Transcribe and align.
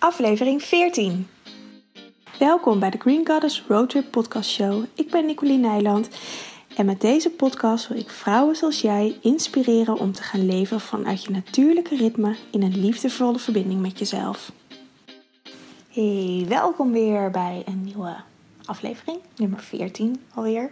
aflevering 0.00 0.62
14. 0.62 1.28
Welkom 2.38 2.78
bij 2.80 2.90
de 2.90 2.98
Green 2.98 3.26
Goddess 3.26 3.64
Roadtrip 3.68 4.10
Podcast 4.10 4.50
Show. 4.50 4.84
Ik 4.94 5.10
ben 5.10 5.26
Nicoline 5.26 5.68
Nijland 5.68 6.08
en 6.76 6.86
met 6.86 7.00
deze 7.00 7.30
podcast 7.30 7.88
wil 7.88 7.98
ik 7.98 8.10
vrouwen 8.10 8.56
zoals 8.56 8.80
jij 8.80 9.18
inspireren 9.22 9.98
om 9.98 10.12
te 10.12 10.22
gaan 10.22 10.46
leven 10.46 10.80
vanuit 10.80 11.24
je 11.24 11.30
natuurlijke 11.30 11.96
ritme 11.96 12.36
in 12.50 12.62
een 12.62 12.80
liefdevolle 12.80 13.38
verbinding 13.38 13.80
met 13.80 13.98
jezelf. 13.98 14.52
Hey, 15.88 16.44
welkom 16.48 16.92
weer 16.92 17.30
bij 17.30 17.62
een 17.66 17.82
nieuwe 17.82 18.16
aflevering, 18.64 19.18
nummer 19.36 19.60
14 19.60 20.20
alweer. 20.34 20.70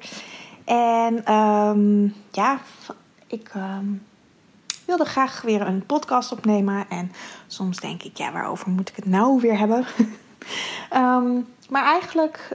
En 0.65 1.33
um, 1.35 2.15
ja, 2.33 2.61
ik 3.27 3.53
um, 3.57 4.03
wilde 4.89 5.05
graag 5.05 5.43
weer 5.43 5.61
een 5.61 5.87
podcast 5.87 6.33
opnemen. 6.33 6.87
En 6.89 7.13
soms 7.47 7.77
denk 7.77 8.03
ik, 8.03 8.17
ja, 8.17 8.33
waarover 8.33 8.71
moet 8.71 8.89
ik 8.89 8.97
het 8.97 9.07
nou 9.07 9.41
weer 9.41 9.59
hebben? 9.59 9.87
um, 10.95 11.47
maar 11.73 11.85
eigenlijk, 11.85 12.53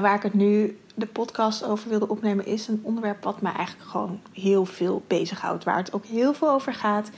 waar 0.00 0.14
ik 0.14 0.22
het 0.22 0.34
nu 0.34 0.78
de 0.94 1.06
podcast 1.06 1.64
over 1.64 1.88
wilde 1.88 2.08
opnemen, 2.08 2.46
is 2.46 2.68
een 2.68 2.80
onderwerp 2.82 3.24
wat 3.24 3.40
mij 3.40 3.52
eigenlijk 3.52 3.90
gewoon 3.90 4.20
heel 4.32 4.64
veel 4.64 5.02
bezighoudt. 5.06 5.64
Waar 5.64 5.76
het 5.76 5.92
ook 5.92 6.04
heel 6.04 6.34
veel 6.34 6.50
over 6.50 6.74
gaat. 6.74 7.10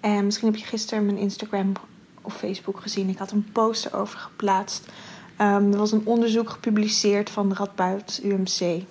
En 0.00 0.24
misschien 0.24 0.48
heb 0.48 0.56
je 0.56 0.66
gisteren 0.66 1.06
mijn 1.06 1.18
Instagram 1.18 1.72
of 2.22 2.36
Facebook 2.36 2.80
gezien. 2.80 3.08
Ik 3.08 3.18
had 3.18 3.30
een 3.30 3.48
poster 3.52 3.94
over 3.94 4.18
geplaatst. 4.18 4.86
Um, 5.40 5.72
er 5.72 5.78
was 5.78 5.92
een 5.92 6.06
onderzoek 6.06 6.50
gepubliceerd 6.50 7.30
van 7.30 7.48
de 7.48 7.54
Radboud 7.54 8.20
UMC. 8.22 8.82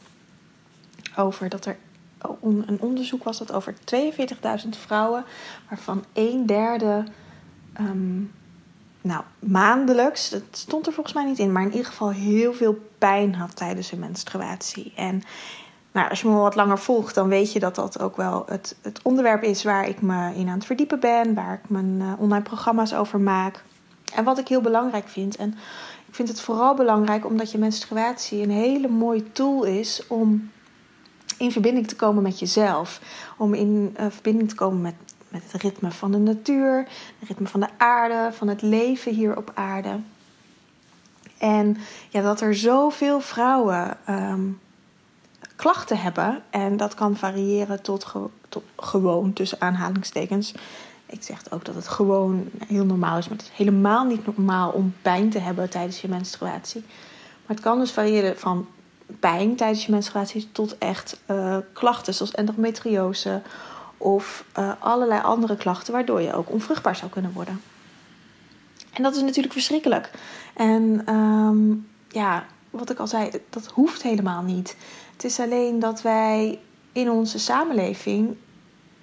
Over 1.15 1.49
dat 1.49 1.65
er 1.65 1.77
een 2.41 2.77
onderzoek 2.79 3.23
was 3.23 3.37
dat 3.37 3.53
over 3.53 3.73
42.000 3.73 4.69
vrouwen, 4.69 5.25
waarvan 5.69 6.03
een 6.13 6.45
derde 6.45 7.03
um, 7.79 8.31
nou, 9.01 9.23
maandelijks, 9.39 10.29
dat 10.29 10.41
stond 10.51 10.87
er 10.87 10.93
volgens 10.93 11.15
mij 11.15 11.25
niet 11.25 11.39
in, 11.39 11.51
maar 11.51 11.63
in 11.63 11.71
ieder 11.71 11.85
geval 11.85 12.09
heel 12.09 12.53
veel 12.53 12.79
pijn 12.97 13.35
had 13.35 13.55
tijdens 13.55 13.89
hun 13.89 13.99
menstruatie. 13.99 14.93
En 14.95 15.21
nou, 15.91 16.09
als 16.09 16.21
je 16.21 16.27
me 16.27 16.35
wat 16.35 16.55
langer 16.55 16.79
volgt, 16.79 17.15
dan 17.15 17.27
weet 17.27 17.51
je 17.51 17.59
dat 17.59 17.75
dat 17.75 17.99
ook 17.99 18.15
wel 18.15 18.43
het, 18.47 18.75
het 18.81 18.99
onderwerp 19.01 19.43
is 19.43 19.63
waar 19.63 19.87
ik 19.87 20.01
me 20.01 20.33
in 20.35 20.47
aan 20.47 20.57
het 20.57 20.65
verdiepen 20.65 20.99
ben, 20.99 21.33
waar 21.33 21.53
ik 21.63 21.69
mijn 21.69 21.99
uh, 21.99 22.13
online 22.17 22.43
programma's 22.43 22.93
over 22.93 23.19
maak. 23.19 23.63
En 24.13 24.23
wat 24.23 24.37
ik 24.37 24.47
heel 24.47 24.61
belangrijk 24.61 25.07
vind. 25.07 25.35
En 25.35 25.49
ik 26.07 26.15
vind 26.15 26.27
het 26.27 26.41
vooral 26.41 26.75
belangrijk 26.75 27.25
omdat 27.25 27.51
je 27.51 27.57
menstruatie 27.57 28.43
een 28.43 28.51
hele 28.51 28.87
mooie 28.87 29.31
tool 29.31 29.63
is 29.63 30.07
om 30.07 30.51
in 31.37 31.51
verbinding 31.51 31.87
te 31.87 31.95
komen 31.95 32.23
met 32.23 32.39
jezelf. 32.39 33.01
Om 33.37 33.53
in 33.53 33.95
uh, 33.99 34.05
verbinding 34.09 34.49
te 34.49 34.55
komen 34.55 34.81
met, 34.81 34.95
met 35.27 35.43
het 35.51 35.61
ritme 35.61 35.91
van 35.91 36.11
de 36.11 36.17
natuur, 36.17 36.87
het 37.19 37.27
ritme 37.27 37.47
van 37.47 37.59
de 37.59 37.69
aarde, 37.77 38.29
van 38.33 38.47
het 38.47 38.61
leven 38.61 39.13
hier 39.13 39.37
op 39.37 39.51
aarde. 39.53 39.99
En 41.37 41.77
ja, 42.09 42.21
dat 42.21 42.41
er 42.41 42.55
zoveel 42.55 43.19
vrouwen 43.19 43.97
um, 44.09 44.59
klachten 45.55 45.99
hebben. 45.99 46.43
En 46.49 46.77
dat 46.77 46.93
kan 46.93 47.15
variëren 47.15 47.81
tot, 47.81 48.13
tot 48.49 48.63
gewoon 48.75 49.33
tussen 49.33 49.61
aanhalingstekens. 49.61 50.53
Ik 51.05 51.23
zeg 51.23 51.41
ook 51.49 51.65
dat 51.65 51.75
het 51.75 51.87
gewoon 51.87 52.49
heel 52.67 52.85
normaal 52.85 53.17
is. 53.17 53.27
Maar 53.27 53.37
het 53.37 53.47
is 53.51 53.57
helemaal 53.57 54.05
niet 54.05 54.25
normaal 54.25 54.71
om 54.71 54.93
pijn 55.01 55.29
te 55.29 55.39
hebben 55.39 55.69
tijdens 55.69 56.01
je 56.01 56.07
menstruatie. 56.07 56.81
Maar 57.45 57.55
het 57.55 57.65
kan 57.65 57.79
dus 57.79 57.91
variëren 57.91 58.37
van 58.37 58.67
pijn 59.19 59.55
tijdens 59.55 59.85
je 59.85 59.91
menstruatie 59.91 60.51
tot 60.51 60.77
echt 60.77 61.19
uh, 61.31 61.57
klachten 61.73 62.13
zoals 62.13 62.31
endometriose 62.31 63.41
of 63.97 64.45
uh, 64.59 64.71
allerlei 64.79 65.21
andere 65.21 65.55
klachten 65.55 65.93
waardoor 65.93 66.21
je 66.21 66.33
ook 66.33 66.51
onvruchtbaar 66.51 66.95
zou 66.95 67.11
kunnen 67.11 67.33
worden. 67.33 67.61
En 68.93 69.03
dat 69.03 69.15
is 69.15 69.21
natuurlijk 69.21 69.53
verschrikkelijk. 69.53 70.11
En 70.53 71.13
um, 71.13 71.87
ja, 72.09 72.45
wat 72.69 72.89
ik 72.89 72.99
al 72.99 73.07
zei, 73.07 73.29
dat 73.49 73.65
hoeft 73.67 74.01
helemaal 74.01 74.41
niet. 74.41 74.77
Het 75.13 75.23
is 75.23 75.39
alleen 75.39 75.79
dat 75.79 76.01
wij 76.01 76.59
in 76.91 77.11
onze 77.11 77.39
samenleving 77.39 78.35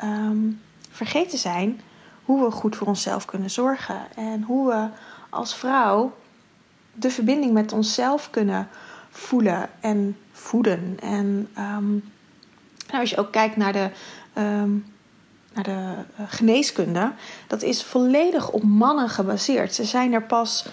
um, 0.04 0.60
vergeten 0.90 1.38
zijn 1.38 1.80
hoe 2.24 2.44
we 2.44 2.50
goed 2.50 2.76
voor 2.76 2.86
onszelf 2.86 3.24
kunnen 3.24 3.50
zorgen. 3.50 4.00
En 4.16 4.42
hoe 4.42 4.68
we 4.68 4.88
als 5.30 5.54
vrouw 5.54 6.12
de 6.92 7.10
verbinding 7.10 7.52
met 7.52 7.72
onszelf 7.72 8.30
kunnen 8.30 8.68
voelen 9.16 9.68
en 9.80 10.16
voeden. 10.32 10.96
En 11.00 11.48
um, 11.58 12.10
nou, 12.86 13.00
als 13.00 13.10
je 13.10 13.16
ook 13.16 13.32
kijkt 13.32 13.56
naar 13.56 13.72
de, 13.72 13.90
um, 14.38 14.84
naar 15.52 15.64
de 15.64 15.94
uh, 16.20 16.26
geneeskunde, 16.28 17.12
dat 17.46 17.62
is 17.62 17.84
volledig 17.84 18.50
op 18.50 18.62
mannen 18.62 19.08
gebaseerd. 19.08 19.74
Ze 19.74 19.84
zijn 19.84 20.12
er 20.12 20.22
pas 20.22 20.66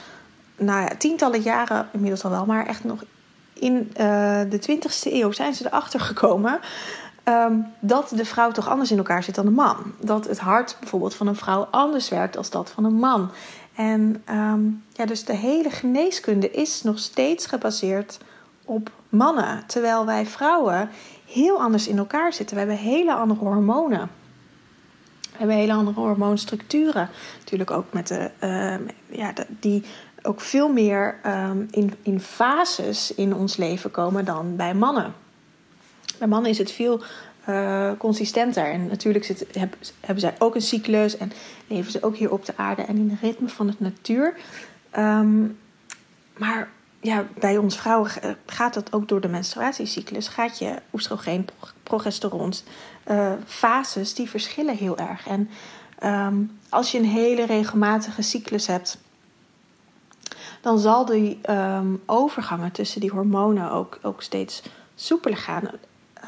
nou 0.57 0.81
ja, 0.81 0.95
tientallen 0.97 1.41
jaren, 1.41 1.89
inmiddels 1.93 2.23
al 2.23 2.31
wel, 2.31 2.45
maar 2.45 2.65
echt 2.65 2.83
nog 2.83 3.03
in 3.53 3.73
uh, 3.73 4.41
de 4.49 4.61
20ste 4.61 5.11
eeuw 5.11 5.31
zijn 5.31 5.53
ze 5.53 5.65
erachter 5.65 5.99
gekomen 5.99 6.59
um, 7.25 7.65
dat 7.79 8.11
de 8.15 8.25
vrouw 8.25 8.51
toch 8.51 8.69
anders 8.69 8.91
in 8.91 8.97
elkaar 8.97 9.23
zit 9.23 9.35
dan 9.35 9.45
de 9.45 9.51
man. 9.51 9.93
Dat 9.99 10.27
het 10.27 10.39
hart 10.39 10.77
bijvoorbeeld 10.79 11.15
van 11.15 11.27
een 11.27 11.35
vrouw 11.35 11.67
anders 11.71 12.09
werkt 12.09 12.37
als 12.37 12.49
dat 12.49 12.69
van 12.69 12.83
een 12.83 12.95
man. 12.95 13.31
En 13.75 14.23
ja, 14.93 15.05
dus 15.05 15.25
de 15.25 15.33
hele 15.33 15.69
geneeskunde 15.69 16.51
is 16.51 16.83
nog 16.83 16.99
steeds 16.99 17.45
gebaseerd 17.45 18.17
op 18.71 18.91
mannen. 19.09 19.63
Terwijl 19.67 20.05
wij 20.05 20.25
vrouwen 20.25 20.89
heel 21.25 21.61
anders 21.61 21.87
in 21.87 21.97
elkaar 21.97 22.33
zitten. 22.33 22.55
We 22.55 22.61
hebben 22.61 22.79
hele 22.79 23.13
andere 23.13 23.39
hormonen. 23.39 24.09
We 25.21 25.37
hebben 25.37 25.55
hele 25.55 25.73
andere 25.73 25.99
hormoonstructuren. 25.99 27.09
Natuurlijk 27.39 27.71
ook 27.71 27.93
met 27.93 28.07
de, 28.07 28.31
uh, 28.43 28.87
ja, 29.17 29.33
die 29.47 29.83
ook 30.21 30.41
veel 30.41 30.69
meer 30.69 31.19
um, 31.25 31.67
in, 31.71 31.93
in 32.01 32.19
fases 32.19 33.13
in 33.15 33.35
ons 33.35 33.57
leven 33.57 33.91
komen 33.91 34.25
dan 34.25 34.55
bij 34.55 34.73
mannen. 34.73 35.13
Bij 36.19 36.27
mannen 36.27 36.51
is 36.51 36.57
het 36.57 36.71
veel 36.71 37.01
uh, 37.49 37.91
consistenter. 37.97 38.65
En 38.65 38.87
natuurlijk 38.87 39.25
zit, 39.25 39.45
heb, 39.51 39.75
hebben 39.99 40.19
zij 40.19 40.35
ook 40.39 40.55
een 40.55 40.61
cyclus 40.61 41.17
en 41.17 41.31
leven 41.67 41.91
ze 41.91 42.03
ook 42.03 42.15
hier 42.15 42.31
op 42.31 42.45
de 42.45 42.53
aarde 42.55 42.81
en 42.81 42.97
in 42.97 43.09
het 43.09 43.19
ritme 43.19 43.49
van 43.49 43.67
het 43.67 43.79
natuur. 43.79 44.33
Um, 44.97 45.57
maar 46.37 46.69
ja, 47.01 47.25
bij 47.39 47.57
ons 47.57 47.77
vrouwen 47.77 48.11
gaat 48.45 48.73
dat 48.73 48.93
ook 48.93 49.07
door 49.07 49.21
de 49.21 49.27
menstruatiecyclus. 49.27 50.27
Gaat 50.27 50.59
je 50.59 50.75
oestrogeen, 50.93 51.47
progesteron, 51.83 52.53
uh, 53.07 53.31
fases, 53.45 54.13
die 54.13 54.29
verschillen 54.29 54.75
heel 54.75 54.97
erg. 54.97 55.27
En 55.27 55.49
um, 56.03 56.59
als 56.69 56.91
je 56.91 56.97
een 56.97 57.05
hele 57.05 57.45
regelmatige 57.45 58.21
cyclus 58.21 58.67
hebt, 58.67 58.97
dan 60.61 60.79
zal 60.79 61.05
die 61.05 61.39
um, 61.49 62.01
overgangen 62.05 62.71
tussen 62.71 63.01
die 63.01 63.11
hormonen 63.11 63.71
ook, 63.71 63.99
ook 64.01 64.21
steeds 64.21 64.61
soepeler 64.95 65.37
gaan. 65.37 65.69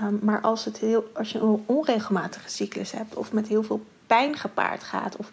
Um, 0.02 0.20
maar 0.22 0.42
als, 0.42 0.66
het 0.66 0.78
heel, 0.78 1.12
als 1.14 1.32
je 1.32 1.40
een 1.40 1.64
onregelmatige 1.66 2.50
cyclus 2.50 2.92
hebt, 2.92 3.16
of 3.16 3.32
met 3.32 3.48
heel 3.48 3.64
veel 3.64 3.86
pijn 4.08 4.38
gepaard 4.38 4.84
gaat, 4.84 5.16
of, 5.16 5.30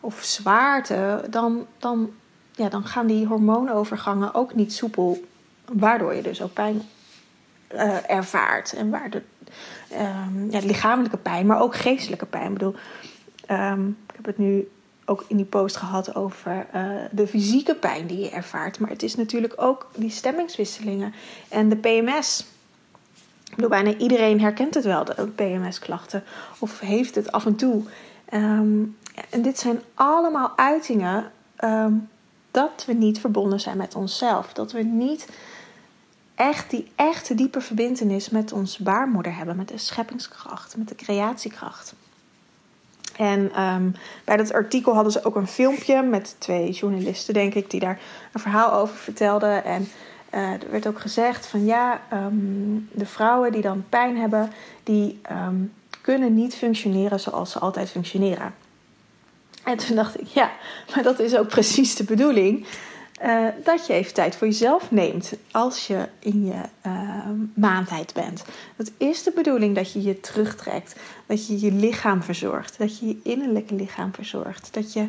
of 0.00 0.22
zwaarte, 0.22 1.24
dan, 1.30 1.66
dan 1.78 2.10
ja, 2.58 2.68
dan 2.68 2.84
gaan 2.84 3.06
die 3.06 3.26
hormoonovergangen 3.26 4.34
ook 4.34 4.54
niet 4.54 4.72
soepel. 4.72 5.24
Waardoor 5.72 6.14
je 6.14 6.22
dus 6.22 6.42
ook 6.42 6.52
pijn 6.52 6.82
uh, 7.74 8.10
ervaart. 8.10 8.72
En 8.72 8.90
waar 8.90 9.10
de, 9.10 9.22
ja, 10.50 10.58
lichamelijke 10.62 11.16
pijn, 11.16 11.46
maar 11.46 11.60
ook 11.60 11.76
geestelijke 11.76 12.26
pijn. 12.26 12.46
Ik 12.46 12.52
bedoel, 12.52 12.74
um, 13.50 13.96
ik 14.08 14.14
heb 14.16 14.24
het 14.24 14.38
nu 14.38 14.68
ook 15.04 15.24
in 15.28 15.36
die 15.36 15.46
post 15.46 15.76
gehad 15.76 16.14
over 16.14 16.66
uh, 16.74 16.90
de 17.10 17.26
fysieke 17.26 17.74
pijn 17.74 18.06
die 18.06 18.18
je 18.18 18.30
ervaart. 18.30 18.78
Maar 18.78 18.90
het 18.90 19.02
is 19.02 19.14
natuurlijk 19.14 19.54
ook 19.56 19.90
die 19.96 20.10
stemmingswisselingen 20.10 21.14
en 21.48 21.68
de 21.68 21.76
PMS. 21.76 22.46
Ik 23.44 23.54
bedoel, 23.54 23.70
bijna 23.70 23.94
iedereen 23.94 24.40
herkent 24.40 24.74
het 24.74 24.84
wel, 24.84 25.04
de 25.04 25.26
PMS-klachten. 25.26 26.24
Of 26.58 26.80
heeft 26.80 27.14
het 27.14 27.32
af 27.32 27.46
en 27.46 27.56
toe. 27.56 27.82
Um, 28.34 28.96
en 29.30 29.42
dit 29.42 29.58
zijn 29.58 29.80
allemaal 29.94 30.52
uitingen 30.56 31.32
dat 32.50 32.84
we 32.86 32.92
niet 32.92 33.20
verbonden 33.20 33.60
zijn 33.60 33.76
met 33.76 33.94
onszelf. 33.94 34.52
Dat 34.52 34.72
we 34.72 34.82
niet 34.82 35.28
echt 36.34 36.70
die 36.70 36.90
echte 36.94 37.34
diepe 37.34 37.60
verbindenis 37.60 38.30
met 38.30 38.52
onze 38.52 38.82
baarmoeder 38.82 39.36
hebben, 39.36 39.56
met 39.56 39.68
de 39.68 39.78
scheppingskracht, 39.78 40.76
met 40.76 40.88
de 40.88 40.94
creatiekracht. 40.94 41.94
En 43.16 43.62
um, 43.62 43.94
bij 44.24 44.36
dat 44.36 44.52
artikel 44.52 44.94
hadden 44.94 45.12
ze 45.12 45.24
ook 45.24 45.36
een 45.36 45.46
filmpje 45.46 46.02
met 46.02 46.36
twee 46.38 46.70
journalisten, 46.70 47.34
denk 47.34 47.54
ik, 47.54 47.70
die 47.70 47.80
daar 47.80 48.00
een 48.32 48.40
verhaal 48.40 48.72
over 48.72 48.96
vertelden. 48.96 49.64
En 49.64 49.88
uh, 50.34 50.52
er 50.52 50.70
werd 50.70 50.86
ook 50.86 51.00
gezegd 51.00 51.46
van 51.46 51.64
ja, 51.64 52.00
um, 52.12 52.88
de 52.92 53.06
vrouwen 53.06 53.52
die 53.52 53.62
dan 53.62 53.84
pijn 53.88 54.16
hebben, 54.16 54.52
die 54.82 55.20
um, 55.30 55.72
kunnen 56.00 56.34
niet 56.34 56.54
functioneren 56.54 57.20
zoals 57.20 57.50
ze 57.50 57.58
altijd 57.58 57.90
functioneren. 57.90 58.54
En 59.68 59.76
toen 59.76 59.96
dacht 59.96 60.20
ik, 60.20 60.26
ja, 60.26 60.50
maar 60.94 61.02
dat 61.02 61.18
is 61.18 61.36
ook 61.36 61.48
precies 61.48 61.94
de 61.94 62.04
bedoeling. 62.04 62.66
Uh, 63.24 63.46
dat 63.64 63.86
je 63.86 63.92
even 63.92 64.14
tijd 64.14 64.36
voor 64.36 64.46
jezelf 64.46 64.90
neemt 64.90 65.32
als 65.50 65.86
je 65.86 66.08
in 66.18 66.44
je 66.46 66.60
uh, 66.86 67.30
maandheid 67.54 68.14
bent. 68.14 68.44
Dat 68.76 68.90
is 68.96 69.22
de 69.22 69.32
bedoeling 69.34 69.74
dat 69.74 69.92
je 69.92 70.02
je 70.02 70.20
terugtrekt. 70.20 70.96
Dat 71.26 71.46
je 71.46 71.60
je 71.60 71.72
lichaam 71.72 72.22
verzorgt. 72.22 72.78
Dat 72.78 72.98
je 72.98 73.06
je 73.06 73.20
innerlijke 73.22 73.74
lichaam 73.74 74.14
verzorgt. 74.14 74.74
Dat 74.74 74.92
je 74.92 75.08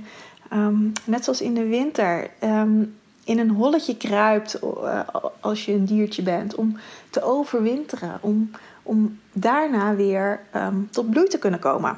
Ehm, 0.49 0.87
net 1.03 1.23
zoals 1.23 1.41
in 1.41 1.53
de 1.53 1.67
winter. 1.67 2.29
Ehm, 2.39 2.83
in 3.23 3.39
een 3.39 3.49
holletje 3.49 3.97
kruipt 3.97 4.59
uh, 4.63 4.99
als 5.39 5.65
je 5.65 5.73
een 5.73 5.85
diertje 5.85 6.21
bent. 6.21 6.55
Om 6.55 6.77
te 7.09 7.23
overwinteren. 7.23 8.17
Om, 8.21 8.51
om 8.83 9.19
daarna 9.33 9.95
weer 9.95 10.39
um, 10.55 10.87
tot 10.91 11.09
bloei 11.09 11.27
te 11.27 11.39
kunnen 11.39 11.59
komen. 11.59 11.97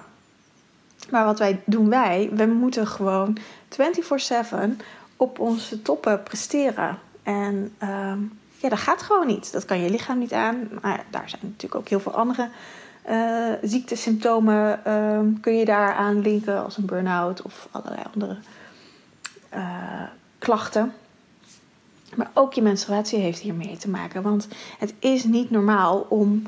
Maar 1.09 1.25
wat 1.25 1.39
wij 1.39 1.61
doen 1.65 1.89
wij, 1.89 2.29
we 2.33 2.45
moeten 2.45 2.87
gewoon 2.87 3.37
24/7 3.69 4.55
op 5.15 5.39
onze 5.39 5.81
toppen 5.81 6.23
presteren. 6.23 6.97
En 7.23 7.73
um, 7.83 8.39
ja, 8.57 8.69
dat 8.69 8.79
gaat 8.79 9.01
gewoon 9.01 9.27
niet. 9.27 9.51
Dat 9.51 9.65
kan 9.65 9.79
je 9.79 9.89
lichaam 9.89 10.17
niet 10.17 10.33
aan. 10.33 10.69
Maar 10.81 11.05
daar 11.09 11.29
zijn 11.29 11.41
natuurlijk 11.41 11.75
ook 11.75 11.87
heel 11.87 11.99
veel 11.99 12.15
andere 12.15 12.49
uh, 13.09 13.51
ziektesymptomen. 13.61 14.93
Um, 14.93 15.39
kun 15.39 15.57
je 15.57 15.65
daaraan 15.65 16.21
linken 16.21 16.63
als 16.63 16.77
een 16.77 16.85
burn-out 16.85 17.41
of 17.41 17.67
allerlei 17.71 18.01
andere 18.13 18.37
uh, 19.53 20.03
klachten. 20.37 20.93
Maar 22.15 22.31
ook 22.33 22.53
je 22.53 22.61
menstruatie 22.61 23.19
heeft 23.19 23.39
hiermee 23.39 23.77
te 23.77 23.89
maken. 23.89 24.21
Want 24.21 24.47
het 24.79 24.93
is 24.99 25.23
niet 25.23 25.49
normaal 25.49 26.05
om 26.09 26.43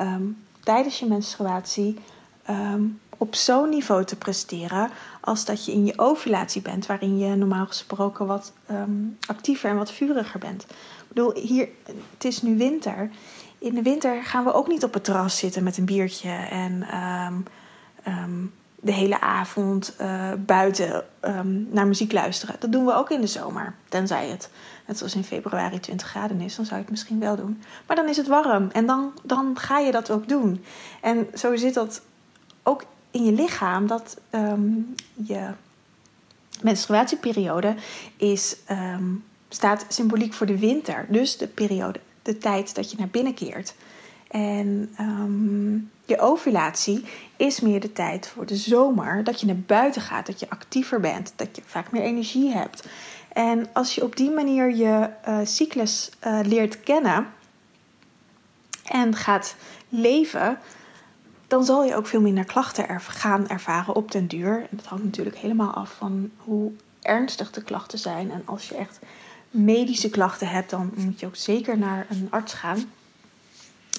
um, 0.00 0.44
tijdens 0.62 0.98
je 0.98 1.06
menstruatie 1.06 1.98
op 3.18 3.34
zo'n 3.34 3.68
niveau 3.68 4.04
te 4.04 4.16
presteren 4.16 4.90
als 5.20 5.44
dat 5.44 5.64
je 5.64 5.72
in 5.72 5.86
je 5.86 5.98
ovulatie 5.98 6.62
bent, 6.62 6.86
waarin 6.86 7.18
je 7.18 7.34
normaal 7.34 7.66
gesproken 7.66 8.26
wat 8.26 8.52
um, 8.70 9.18
actiever 9.26 9.70
en 9.70 9.76
wat 9.76 9.92
vuriger 9.92 10.40
bent. 10.40 10.62
Ik 10.62 11.08
bedoel, 11.08 11.34
hier, 11.34 11.68
het 12.12 12.24
is 12.24 12.42
nu 12.42 12.56
winter. 12.56 13.10
In 13.58 13.74
de 13.74 13.82
winter 13.82 14.22
gaan 14.22 14.44
we 14.44 14.52
ook 14.52 14.68
niet 14.68 14.84
op 14.84 14.94
het 14.94 15.04
terras 15.04 15.38
zitten 15.38 15.62
met 15.62 15.78
een 15.78 15.84
biertje 15.84 16.30
en 16.50 16.86
de 18.80 18.92
hele 18.92 19.20
avond 19.20 19.94
uh, 20.00 20.32
buiten 20.38 21.04
naar 21.70 21.86
muziek 21.86 22.12
luisteren. 22.12 22.56
Dat 22.58 22.72
doen 22.72 22.84
we 22.86 22.94
ook 22.94 23.10
in 23.10 23.20
de 23.20 23.26
zomer, 23.26 23.74
tenzij 23.88 24.28
het 24.28 24.50
net 24.86 24.98
zoals 24.98 25.14
in 25.14 25.24
februari 25.24 25.80
20 25.80 26.08
graden 26.08 26.40
is, 26.40 26.56
dan 26.56 26.64
zou 26.64 26.76
je 26.76 26.82
het 26.82 26.90
misschien 26.90 27.20
wel 27.20 27.36
doen. 27.36 27.62
Maar 27.86 27.96
dan 27.96 28.08
is 28.08 28.16
het 28.16 28.26
warm 28.26 28.68
en 28.72 28.86
dan, 28.86 29.12
dan 29.22 29.58
ga 29.58 29.78
je 29.78 29.92
dat 29.92 30.10
ook 30.10 30.28
doen. 30.28 30.64
En 31.00 31.26
zo 31.34 31.56
zit 31.56 31.74
dat 31.74 32.00
in 33.16 33.24
je 33.24 33.32
lichaam, 33.32 33.86
dat 33.86 34.20
um, 34.30 34.94
je 35.14 35.48
menstruatieperiode 36.62 37.74
is, 38.16 38.56
um, 38.70 39.24
staat 39.48 39.84
symboliek 39.88 40.32
voor 40.32 40.46
de 40.46 40.58
winter. 40.58 41.06
Dus 41.08 41.36
de 41.36 41.46
periode, 41.46 42.00
de 42.22 42.38
tijd 42.38 42.74
dat 42.74 42.90
je 42.90 42.96
naar 42.98 43.08
binnen 43.08 43.34
keert. 43.34 43.74
En 44.28 44.94
um, 45.00 45.90
je 46.04 46.20
ovulatie 46.20 47.04
is 47.36 47.60
meer 47.60 47.80
de 47.80 47.92
tijd 47.92 48.28
voor 48.28 48.46
de 48.46 48.56
zomer. 48.56 49.24
Dat 49.24 49.40
je 49.40 49.46
naar 49.46 49.56
buiten 49.56 50.02
gaat, 50.02 50.26
dat 50.26 50.40
je 50.40 50.50
actiever 50.50 51.00
bent, 51.00 51.32
dat 51.36 51.56
je 51.56 51.62
vaak 51.66 51.92
meer 51.92 52.02
energie 52.02 52.50
hebt. 52.50 52.88
En 53.32 53.68
als 53.72 53.94
je 53.94 54.02
op 54.02 54.16
die 54.16 54.30
manier 54.30 54.74
je 54.74 55.10
uh, 55.28 55.38
cyclus 55.44 56.10
uh, 56.26 56.40
leert 56.42 56.80
kennen 56.80 57.26
en 58.84 59.14
gaat 59.14 59.56
leven, 59.88 60.58
dan 61.46 61.64
zal 61.64 61.84
je 61.84 61.96
ook 61.96 62.06
veel 62.06 62.20
minder 62.20 62.44
klachten 62.44 63.00
gaan 63.00 63.48
ervaren 63.48 63.94
op 63.94 64.10
den 64.10 64.26
duur. 64.26 64.60
En 64.70 64.76
dat 64.76 64.86
hangt 64.86 65.04
natuurlijk 65.04 65.36
helemaal 65.36 65.70
af 65.70 65.94
van 65.98 66.30
hoe 66.36 66.72
ernstig 67.02 67.50
de 67.50 67.62
klachten 67.62 67.98
zijn. 67.98 68.30
En 68.30 68.42
als 68.44 68.68
je 68.68 68.74
echt 68.74 68.98
medische 69.50 70.10
klachten 70.10 70.48
hebt, 70.48 70.70
dan 70.70 70.92
moet 70.94 71.20
je 71.20 71.26
ook 71.26 71.36
zeker 71.36 71.78
naar 71.78 72.06
een 72.10 72.28
arts 72.30 72.52
gaan. 72.52 72.84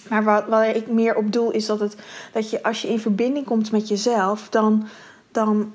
Maar 0.09 0.23
wat, 0.23 0.47
waar 0.47 0.75
ik 0.75 0.87
meer 0.87 1.15
op 1.15 1.31
doel 1.31 1.51
is 1.51 1.65
dat, 1.65 1.79
het, 1.79 1.95
dat 2.33 2.49
je 2.49 2.63
als 2.63 2.81
je 2.81 2.87
in 2.87 2.99
verbinding 2.99 3.45
komt 3.45 3.71
met 3.71 3.87
jezelf, 3.87 4.49
dan, 4.49 4.87
dan 5.31 5.73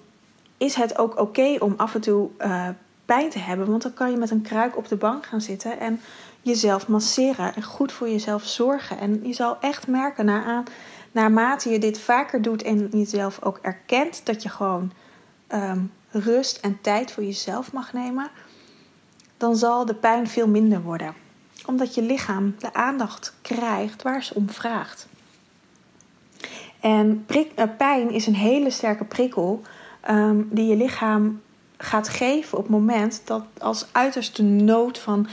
is 0.56 0.74
het 0.74 0.98
ook 0.98 1.20
oké 1.20 1.56
om 1.58 1.74
af 1.76 1.94
en 1.94 2.00
toe 2.00 2.28
uh, 2.38 2.68
pijn 3.04 3.30
te 3.30 3.38
hebben. 3.38 3.70
Want 3.70 3.82
dan 3.82 3.94
kan 3.94 4.10
je 4.10 4.16
met 4.16 4.30
een 4.30 4.42
kruik 4.42 4.76
op 4.76 4.88
de 4.88 4.96
bank 4.96 5.26
gaan 5.26 5.40
zitten 5.40 5.80
en 5.80 6.00
jezelf 6.42 6.88
masseren 6.88 7.54
en 7.54 7.62
goed 7.62 7.92
voor 7.92 8.08
jezelf 8.08 8.44
zorgen. 8.44 8.98
En 8.98 9.20
je 9.22 9.32
zal 9.32 9.56
echt 9.60 9.86
merken 9.86 10.24
na 10.24 10.44
aan, 10.44 10.64
naarmate 11.12 11.70
je 11.70 11.78
dit 11.78 12.00
vaker 12.00 12.42
doet 12.42 12.62
en 12.62 12.88
jezelf 12.92 13.42
ook 13.42 13.58
erkent 13.62 14.26
dat 14.26 14.42
je 14.42 14.48
gewoon 14.48 14.92
um, 15.48 15.92
rust 16.10 16.56
en 16.56 16.78
tijd 16.80 17.12
voor 17.12 17.24
jezelf 17.24 17.72
mag 17.72 17.92
nemen, 17.92 18.30
dan 19.36 19.56
zal 19.56 19.86
de 19.86 19.94
pijn 19.94 20.28
veel 20.28 20.48
minder 20.48 20.82
worden. 20.82 21.14
Omdat 21.66 21.94
je 21.94 22.02
lichaam 22.02 22.54
de 22.58 22.74
aandacht 22.74 23.34
krijgt 23.42 24.02
waar 24.02 24.22
ze 24.22 24.34
om 24.34 24.50
vraagt. 24.50 25.08
En 26.80 27.26
uh, 27.28 27.64
pijn 27.76 28.10
is 28.10 28.26
een 28.26 28.34
hele 28.34 28.70
sterke 28.70 29.04
prikkel 29.04 29.62
um, 30.10 30.48
die 30.50 30.66
je 30.66 30.76
lichaam 30.76 31.40
gaat 31.76 32.08
geven 32.08 32.58
op 32.58 32.64
het 32.64 32.72
moment 32.72 33.22
dat 33.24 33.44
als 33.58 33.86
uiterste 33.92 34.42
nood 34.42 34.98
van 34.98 35.28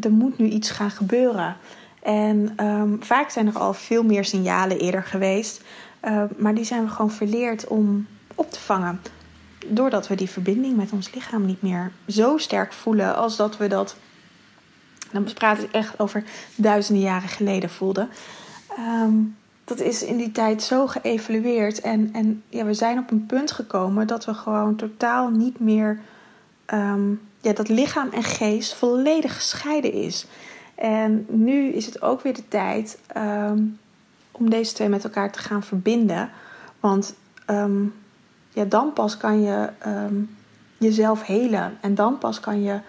er 0.00 0.10
moet 0.12 0.38
nu 0.38 0.48
iets 0.48 0.70
gaan 0.70 0.90
gebeuren. 0.90 1.56
En 2.02 2.64
um, 2.66 3.02
vaak 3.02 3.30
zijn 3.30 3.46
er 3.46 3.58
al 3.58 3.74
veel 3.74 4.02
meer 4.02 4.24
signalen 4.24 4.78
eerder 4.78 5.02
geweest, 5.02 5.62
uh, 6.04 6.22
maar 6.36 6.54
die 6.54 6.64
zijn 6.64 6.84
we 6.84 6.90
gewoon 6.90 7.10
verleerd 7.10 7.66
om 7.66 8.06
op 8.34 8.50
te 8.50 8.60
vangen. 8.60 9.00
Doordat 9.66 10.08
we 10.08 10.14
die 10.14 10.30
verbinding 10.30 10.76
met 10.76 10.92
ons 10.92 11.14
lichaam 11.14 11.46
niet 11.46 11.62
meer 11.62 11.92
zo 12.08 12.38
sterk 12.38 12.72
voelen 12.72 13.16
als 13.16 13.36
dat 13.36 13.56
we 13.56 13.66
dat, 13.66 13.96
dan 15.12 15.24
praat 15.34 15.58
ik 15.58 15.72
echt 15.72 15.98
over 15.98 16.24
duizenden 16.54 17.02
jaren 17.02 17.28
geleden 17.28 17.70
voelden. 17.70 18.08
Um, 18.78 19.36
dat 19.64 19.80
is 19.80 20.02
in 20.02 20.16
die 20.16 20.32
tijd 20.32 20.62
zo 20.62 20.86
geëvalueerd. 20.86 21.80
En, 21.80 22.10
en 22.12 22.42
ja, 22.48 22.64
we 22.64 22.74
zijn 22.74 22.98
op 22.98 23.10
een 23.10 23.26
punt 23.26 23.52
gekomen 23.52 24.06
dat 24.06 24.24
we 24.24 24.34
gewoon 24.34 24.76
totaal 24.76 25.28
niet 25.28 25.60
meer. 25.60 26.00
Um, 26.74 27.20
ja, 27.40 27.52
dat 27.52 27.68
lichaam 27.68 28.08
en 28.12 28.22
geest 28.22 28.74
volledig 28.74 29.34
gescheiden 29.34 29.92
is. 29.92 30.26
En 30.80 31.26
nu 31.28 31.68
is 31.68 31.86
het 31.86 32.02
ook 32.02 32.20
weer 32.20 32.34
de 32.34 32.48
tijd 32.48 32.98
um, 33.16 33.78
om 34.30 34.50
deze 34.50 34.74
twee 34.74 34.88
met 34.88 35.04
elkaar 35.04 35.32
te 35.32 35.38
gaan 35.38 35.62
verbinden. 35.62 36.30
Want 36.80 37.14
um, 37.46 37.94
ja, 38.52 38.64
dan 38.64 38.92
pas 38.92 39.16
kan 39.16 39.42
je 39.42 39.68
jezelf 40.78 41.22
helen. 41.22 41.78
En 41.80 41.94
dan 41.94 42.18
pas 42.18 42.40
kan 42.40 42.62
je 42.62 42.80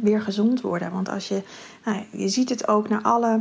weer 0.00 0.20
gezond 0.20 0.60
worden. 0.60 0.92
Want 0.92 1.08
als 1.08 1.28
je, 1.28 1.42
nou, 1.84 2.04
je 2.10 2.28
ziet 2.28 2.48
het 2.48 2.68
ook 2.68 2.88
naar 2.88 3.02
alle 3.02 3.40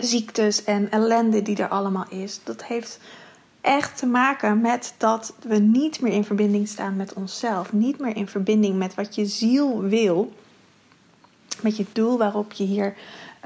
ziektes 0.00 0.64
en 0.64 0.90
ellende 0.90 1.42
die 1.42 1.56
er 1.56 1.68
allemaal 1.68 2.06
is. 2.08 2.40
Dat 2.44 2.64
heeft 2.64 3.00
echt 3.60 3.98
te 3.98 4.06
maken 4.06 4.60
met 4.60 4.94
dat 4.96 5.34
we 5.42 5.56
niet 5.56 6.00
meer 6.00 6.12
in 6.12 6.24
verbinding 6.24 6.68
staan 6.68 6.96
met 6.96 7.12
onszelf. 7.12 7.72
Niet 7.72 7.98
meer 7.98 8.16
in 8.16 8.28
verbinding 8.28 8.78
met 8.78 8.94
wat 8.94 9.14
je 9.14 9.26
ziel 9.26 9.82
wil. 9.82 10.32
Met 11.62 11.76
je 11.76 11.86
doel 11.92 12.18
waarop 12.18 12.52
je 12.52 12.64
hier 12.64 12.94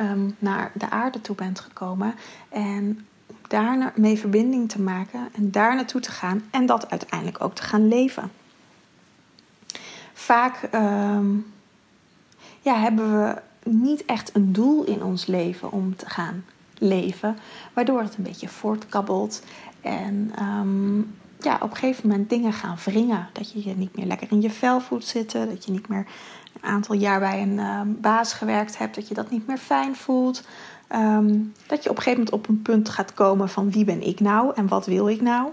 um, 0.00 0.37
naar 0.38 0.71
de 0.75 0.90
aarde 0.90 1.21
toe 1.21 1.37
bent 1.37 1.61
gekomen. 1.61 2.14
En 2.49 3.06
daar 3.49 3.92
mee 3.97 4.18
verbinding 4.18 4.68
te 4.68 4.80
maken 4.80 5.28
en 5.33 5.50
daar 5.50 5.75
naartoe 5.75 6.00
te 6.00 6.11
gaan 6.11 6.42
en 6.50 6.66
dat 6.66 6.90
uiteindelijk 6.90 7.44
ook 7.44 7.54
te 7.54 7.62
gaan 7.62 7.88
leven. 7.88 8.30
Vaak 10.12 10.68
um, 10.75 11.52
ja, 12.61 12.76
hebben 12.76 13.18
we 13.18 13.42
niet 13.71 14.04
echt 14.04 14.35
een 14.35 14.52
doel 14.52 14.85
in 14.85 15.02
ons 15.02 15.26
leven 15.26 15.73
om 15.73 15.97
te 15.97 16.09
gaan 16.09 16.44
leven, 16.78 17.38
waardoor 17.73 18.00
het 18.00 18.16
een 18.16 18.25
beetje 18.25 18.49
voortkabbelt 18.49 19.42
en 19.80 20.33
um, 20.42 21.14
ja, 21.45 21.59
op 21.61 21.71
een 21.71 21.77
gegeven 21.77 22.09
moment 22.09 22.31
dingen 22.31 22.53
gaan 22.53 22.77
wringen. 22.85 23.29
Dat 23.33 23.53
je 23.53 23.69
je 23.69 23.75
niet 23.77 23.97
meer 23.97 24.07
lekker 24.07 24.27
in 24.31 24.41
je 24.41 24.51
vel 24.51 24.81
voelt 24.81 25.05
zitten, 25.05 25.49
dat 25.49 25.65
je 25.65 25.73
niet 25.73 25.89
meer 25.89 26.07
een 26.61 26.69
aantal 26.69 26.95
jaar 26.95 27.19
bij 27.21 27.43
een 27.43 27.59
um, 27.59 28.01
baas 28.01 28.33
gewerkt 28.33 28.79
hebt, 28.79 28.95
dat 28.95 29.09
je 29.09 29.15
dat 29.15 29.31
niet 29.31 29.47
meer 29.47 29.59
fijn 29.59 29.97
voelt. 29.97 30.43
Um, 30.93 31.53
dat 31.67 31.83
je 31.83 31.91
op 31.91 31.97
een 31.97 32.03
gegeven 32.03 32.25
moment 32.25 32.31
op 32.31 32.49
een 32.49 32.63
punt 32.63 32.89
gaat 32.89 33.15
komen 33.15 33.49
van 33.49 33.71
wie 33.71 33.85
ben 33.85 34.03
ik 34.03 34.21
nou 34.21 34.53
en 34.55 34.69
wat 34.69 34.87
wil 34.87 35.09
ik 35.09 35.21
nou. 35.21 35.51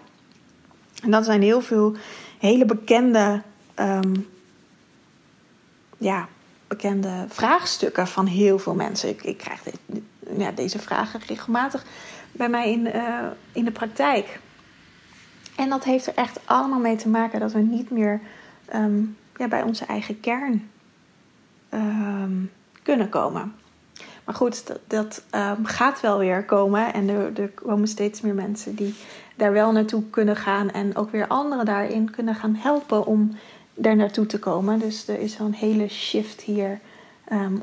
En 1.03 1.11
dat 1.11 1.25
zijn 1.25 1.41
heel 1.41 1.61
veel 1.61 1.95
hele 2.39 2.65
bekende 2.65 3.41
ja, 5.97 6.27
bekende 6.67 7.25
vraagstukken 7.27 8.07
van 8.07 8.25
heel 8.25 8.59
veel 8.59 8.75
mensen. 8.75 9.09
Ik, 9.09 9.23
ik 9.23 9.37
krijg 9.37 9.61
ja, 10.37 10.51
deze 10.51 10.79
vragen 10.79 11.21
regelmatig 11.27 11.85
bij 12.31 12.49
mij 12.49 12.71
in, 12.71 12.85
uh, 12.85 13.19
in 13.51 13.65
de 13.65 13.71
praktijk. 13.71 14.39
En 15.61 15.69
dat 15.69 15.83
heeft 15.83 16.07
er 16.07 16.13
echt 16.15 16.39
allemaal 16.45 16.79
mee 16.79 16.95
te 16.95 17.09
maken 17.09 17.39
dat 17.39 17.51
we 17.51 17.59
niet 17.59 17.89
meer 17.89 18.21
um, 18.75 19.17
ja, 19.37 19.47
bij 19.47 19.61
onze 19.61 19.85
eigen 19.85 20.19
kern 20.19 20.69
um, 21.73 22.51
kunnen 22.83 23.09
komen. 23.09 23.53
Maar 24.25 24.35
goed, 24.35 24.67
dat, 24.67 24.79
dat 24.87 25.23
um, 25.35 25.65
gaat 25.65 26.01
wel 26.01 26.17
weer 26.17 26.43
komen. 26.43 26.93
En 26.93 27.09
er, 27.09 27.39
er 27.39 27.49
komen 27.49 27.87
steeds 27.87 28.21
meer 28.21 28.33
mensen 28.33 28.75
die 28.75 28.95
daar 29.35 29.51
wel 29.51 29.71
naartoe 29.71 30.03
kunnen 30.09 30.35
gaan. 30.35 30.71
En 30.71 30.95
ook 30.95 31.11
weer 31.11 31.27
anderen 31.27 31.65
daarin 31.65 32.11
kunnen 32.11 32.35
gaan 32.35 32.55
helpen 32.55 33.05
om 33.05 33.35
daar 33.73 33.95
naartoe 33.95 34.25
te 34.25 34.39
komen. 34.39 34.79
Dus 34.79 35.07
er 35.07 35.19
is 35.19 35.37
wel 35.37 35.47
een 35.47 35.53
hele 35.53 35.87
shift 35.87 36.41
hier 36.41 36.79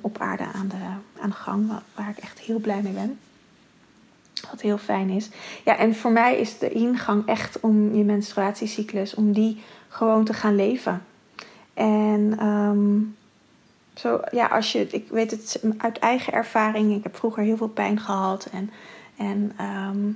op 0.01 0.19
aarde 0.19 0.45
aan 0.45 0.69
de, 0.69 1.21
aan 1.21 1.31
de 1.31 1.37
gang, 1.37 1.71
waar, 1.95 2.11
ik 2.11 2.19
echt 2.19 2.39
heel 2.39 2.59
blij 2.59 2.83
mee 2.83 2.93
ben. 2.93 3.19
Wat 4.41 4.61
heel 4.61 4.79
fijn 4.79 5.11
is. 5.11 5.29
Ja, 5.65 5.77
en 5.77 5.95
voor 5.95 6.13
mij 6.13 6.39
is 6.39 6.59
de 6.59 6.71
ingang 6.71 7.27
echt 7.27 7.61
om 7.61 7.95
je 7.95 8.05
menstruatiecyclus, 8.05 9.15
om 9.15 9.33
die 9.33 9.63
gewoon 9.89 10.25
te 10.25 10.33
gaan 10.33 10.57
leven. 10.57 11.03
En 11.75 12.35
ehm, 12.39 12.99
zo, 13.95 14.21
ja, 14.31 14.47
als 14.47 14.73
je, 14.73 14.87
ik 14.91 15.09
weet 15.09 15.31
het 15.31 15.63
uit 15.79 15.99
eigen 15.99 16.33
ervaring, 16.33 16.97
ik 16.97 17.03
heb 17.03 17.17
vroeger 17.17 17.43
heel 17.43 17.57
veel 17.57 17.69
pijn 17.69 18.01
gehad 18.01 18.49
en, 18.53 18.71
en 19.17 19.53
ehm, 19.57 20.11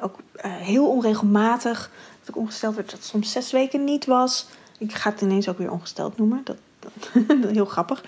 ook 0.00 0.18
uh, 0.36 0.56
heel 0.56 0.88
onregelmatig. 0.88 1.90
Dat 2.20 2.28
ik 2.28 2.36
ongesteld 2.36 2.74
werd, 2.74 2.90
dat 2.90 2.98
het 2.98 3.08
soms 3.08 3.32
zes 3.32 3.52
weken 3.52 3.84
niet 3.84 4.06
was. 4.06 4.46
Ik 4.78 4.92
ga 4.94 5.10
het 5.10 5.20
ineens 5.20 5.48
ook 5.48 5.58
weer 5.58 5.70
ongesteld 5.70 6.18
noemen. 6.18 6.40
Dat 6.44 6.56
heel 7.52 7.64
grappig. 7.64 8.04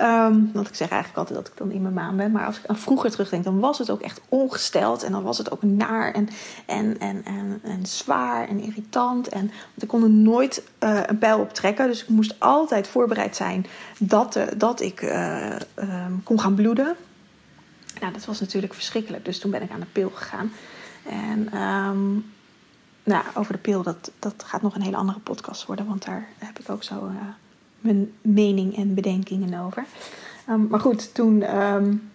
Um, 0.00 0.50
want 0.52 0.68
ik 0.68 0.74
zeg 0.74 0.88
eigenlijk 0.88 1.18
altijd 1.18 1.38
dat 1.38 1.48
ik 1.48 1.56
dan 1.56 1.70
in 1.70 1.82
mijn 1.82 1.94
maan 1.94 2.16
ben. 2.16 2.30
Maar 2.30 2.46
als 2.46 2.58
ik 2.58 2.66
aan 2.66 2.76
vroeger 2.76 3.10
terugdenk, 3.10 3.44
dan 3.44 3.60
was 3.60 3.78
het 3.78 3.90
ook 3.90 4.00
echt 4.00 4.20
ongesteld. 4.28 5.02
En 5.02 5.12
dan 5.12 5.22
was 5.22 5.38
het 5.38 5.50
ook 5.50 5.62
naar 5.62 6.12
en, 6.12 6.28
en, 6.66 6.98
en, 6.98 7.24
en, 7.24 7.60
en 7.62 7.86
zwaar 7.86 8.48
en 8.48 8.60
irritant. 8.60 9.28
En, 9.28 9.46
want 9.46 9.82
ik 9.82 9.88
kon 9.88 10.02
er 10.02 10.10
nooit 10.10 10.62
uh, 10.80 11.00
een 11.06 11.18
pijl 11.18 11.38
op 11.38 11.52
trekken. 11.52 11.86
Dus 11.86 12.02
ik 12.02 12.08
moest 12.08 12.34
altijd 12.38 12.88
voorbereid 12.88 13.36
zijn 13.36 13.66
dat, 13.98 14.36
uh, 14.36 14.44
dat 14.56 14.80
ik 14.80 15.02
uh, 15.02 15.56
um, 15.76 16.22
kon 16.24 16.40
gaan 16.40 16.54
bloeden. 16.54 16.96
Nou, 18.00 18.12
dat 18.12 18.24
was 18.24 18.40
natuurlijk 18.40 18.74
verschrikkelijk. 18.74 19.24
Dus 19.24 19.38
toen 19.38 19.50
ben 19.50 19.62
ik 19.62 19.70
aan 19.70 19.80
de 19.80 19.86
pil 19.92 20.10
gegaan. 20.14 20.52
En 21.08 21.60
um, 21.62 22.32
nou, 23.04 23.24
over 23.34 23.52
de 23.52 23.58
pil, 23.58 23.82
dat, 23.82 24.10
dat 24.18 24.34
gaat 24.46 24.62
nog 24.62 24.74
een 24.74 24.82
hele 24.82 24.96
andere 24.96 25.18
podcast 25.18 25.66
worden. 25.66 25.86
Want 25.86 26.04
daar 26.04 26.28
heb 26.38 26.58
ik 26.58 26.70
ook 26.70 26.82
zo 26.82 27.10
mijn 27.82 28.12
mening 28.20 28.76
en 28.76 28.94
bedenkingen 28.94 29.60
over. 29.60 29.84
Um, 30.48 30.66
maar 30.66 30.80
goed, 30.80 31.14
toen 31.14 31.56
um, 31.56 32.10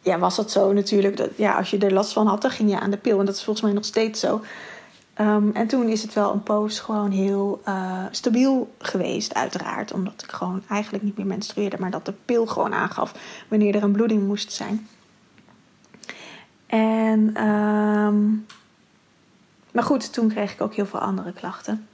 ja, 0.00 0.18
was 0.18 0.36
dat 0.36 0.50
zo 0.50 0.72
natuurlijk. 0.72 1.16
Dat, 1.16 1.30
ja, 1.36 1.56
als 1.56 1.70
je 1.70 1.78
er 1.78 1.92
last 1.92 2.12
van 2.12 2.26
had, 2.26 2.42
dan 2.42 2.50
ging 2.50 2.70
je 2.70 2.80
aan 2.80 2.90
de 2.90 2.96
pil. 2.96 3.18
En 3.18 3.26
dat 3.26 3.34
is 3.34 3.44
volgens 3.44 3.64
mij 3.64 3.74
nog 3.74 3.84
steeds 3.84 4.20
zo. 4.20 4.42
Um, 5.20 5.50
en 5.54 5.66
toen 5.66 5.88
is 5.88 6.02
het 6.02 6.12
wel 6.12 6.32
een 6.32 6.42
poos 6.42 6.80
gewoon 6.80 7.10
heel 7.10 7.62
uh, 7.68 8.04
stabiel 8.10 8.74
geweest, 8.78 9.34
uiteraard. 9.34 9.92
Omdat 9.92 10.22
ik 10.22 10.32
gewoon 10.32 10.62
eigenlijk 10.68 11.04
niet 11.04 11.16
meer 11.16 11.26
menstrueerde. 11.26 11.76
Maar 11.78 11.90
dat 11.90 12.06
de 12.06 12.14
pil 12.24 12.46
gewoon 12.46 12.74
aangaf 12.74 13.14
wanneer 13.48 13.74
er 13.74 13.82
een 13.82 13.92
bloeding 13.92 14.26
moest 14.26 14.52
zijn. 14.52 14.88
En, 16.66 17.32
maar 19.72 19.84
goed, 19.84 20.12
toen 20.12 20.28
kreeg 20.28 20.52
ik 20.52 20.60
ook 20.60 20.74
heel 20.74 20.86
veel 20.86 21.00
andere 21.00 21.32
klachten 21.32 21.86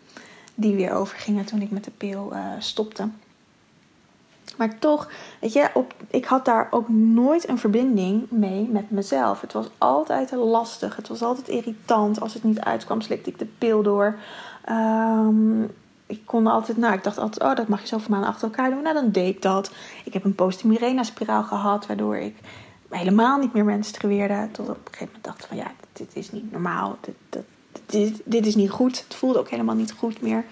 die 0.61 0.75
weer 0.75 0.93
overgingen 0.93 1.45
toen 1.45 1.63
ik 1.63 1.71
met 1.71 1.85
de 1.85 1.91
pil 1.91 2.31
uh, 2.33 2.47
stopte. 2.59 3.09
Maar 4.57 4.79
toch, 4.79 5.11
weet 5.41 5.53
je, 5.53 5.71
op, 5.75 5.95
ik 6.11 6.25
had 6.25 6.45
daar 6.45 6.69
ook 6.71 6.89
nooit 6.89 7.49
een 7.49 7.59
verbinding 7.59 8.31
mee 8.31 8.69
met 8.69 8.91
mezelf. 8.91 9.41
Het 9.41 9.53
was 9.53 9.71
altijd 9.79 10.31
lastig. 10.33 10.97
Het 10.97 11.09
was 11.09 11.23
altijd 11.23 11.49
irritant. 11.49 12.21
Als 12.21 12.35
het 12.35 12.45
niet 12.45 12.61
uitkwam, 12.61 13.01
slikte 13.01 13.31
ik 13.31 13.39
de 13.39 13.47
pil 13.59 13.83
door. 13.83 14.19
Um, 14.69 15.71
ik 16.07 16.21
kon 16.25 16.47
altijd, 16.47 16.77
nou, 16.77 16.95
ik 16.95 17.05
dacht 17.05 17.19
altijd, 17.19 17.43
oh, 17.51 17.57
dat 17.57 17.69
mag 17.69 17.81
je 17.81 17.87
zoveel 17.87 18.11
maanden 18.11 18.29
achter 18.29 18.49
elkaar 18.49 18.71
doen. 18.71 18.83
Nou, 18.83 18.95
dan 18.95 19.11
deed 19.11 19.35
ik 19.35 19.43
dat. 19.43 19.73
Ik 20.05 20.13
heb 20.13 20.25
een 20.25 20.35
post-Mirena-spiraal 20.35 21.43
gehad, 21.43 21.87
waardoor 21.87 22.17
ik 22.17 22.37
helemaal 22.89 23.39
niet 23.39 23.53
meer 23.53 23.65
menstrueerde. 23.65 24.49
Tot 24.53 24.69
op 24.69 24.77
een 24.77 24.83
gegeven 24.85 25.07
moment 25.07 25.25
dacht 25.25 25.47
van, 25.47 25.57
ja, 25.57 25.71
dit 25.93 26.17
is 26.17 26.33
niet 26.33 26.53
normaal. 26.53 26.97
Dit, 27.01 27.15
dat, 27.29 27.45
dit, 27.87 28.21
dit 28.25 28.47
is 28.47 28.55
niet 28.55 28.71
goed. 28.71 29.05
Het 29.05 29.15
voelde 29.15 29.39
ook 29.39 29.51
helemaal 29.51 29.75
niet 29.75 29.93
goed 29.93 30.21
meer. 30.21 30.45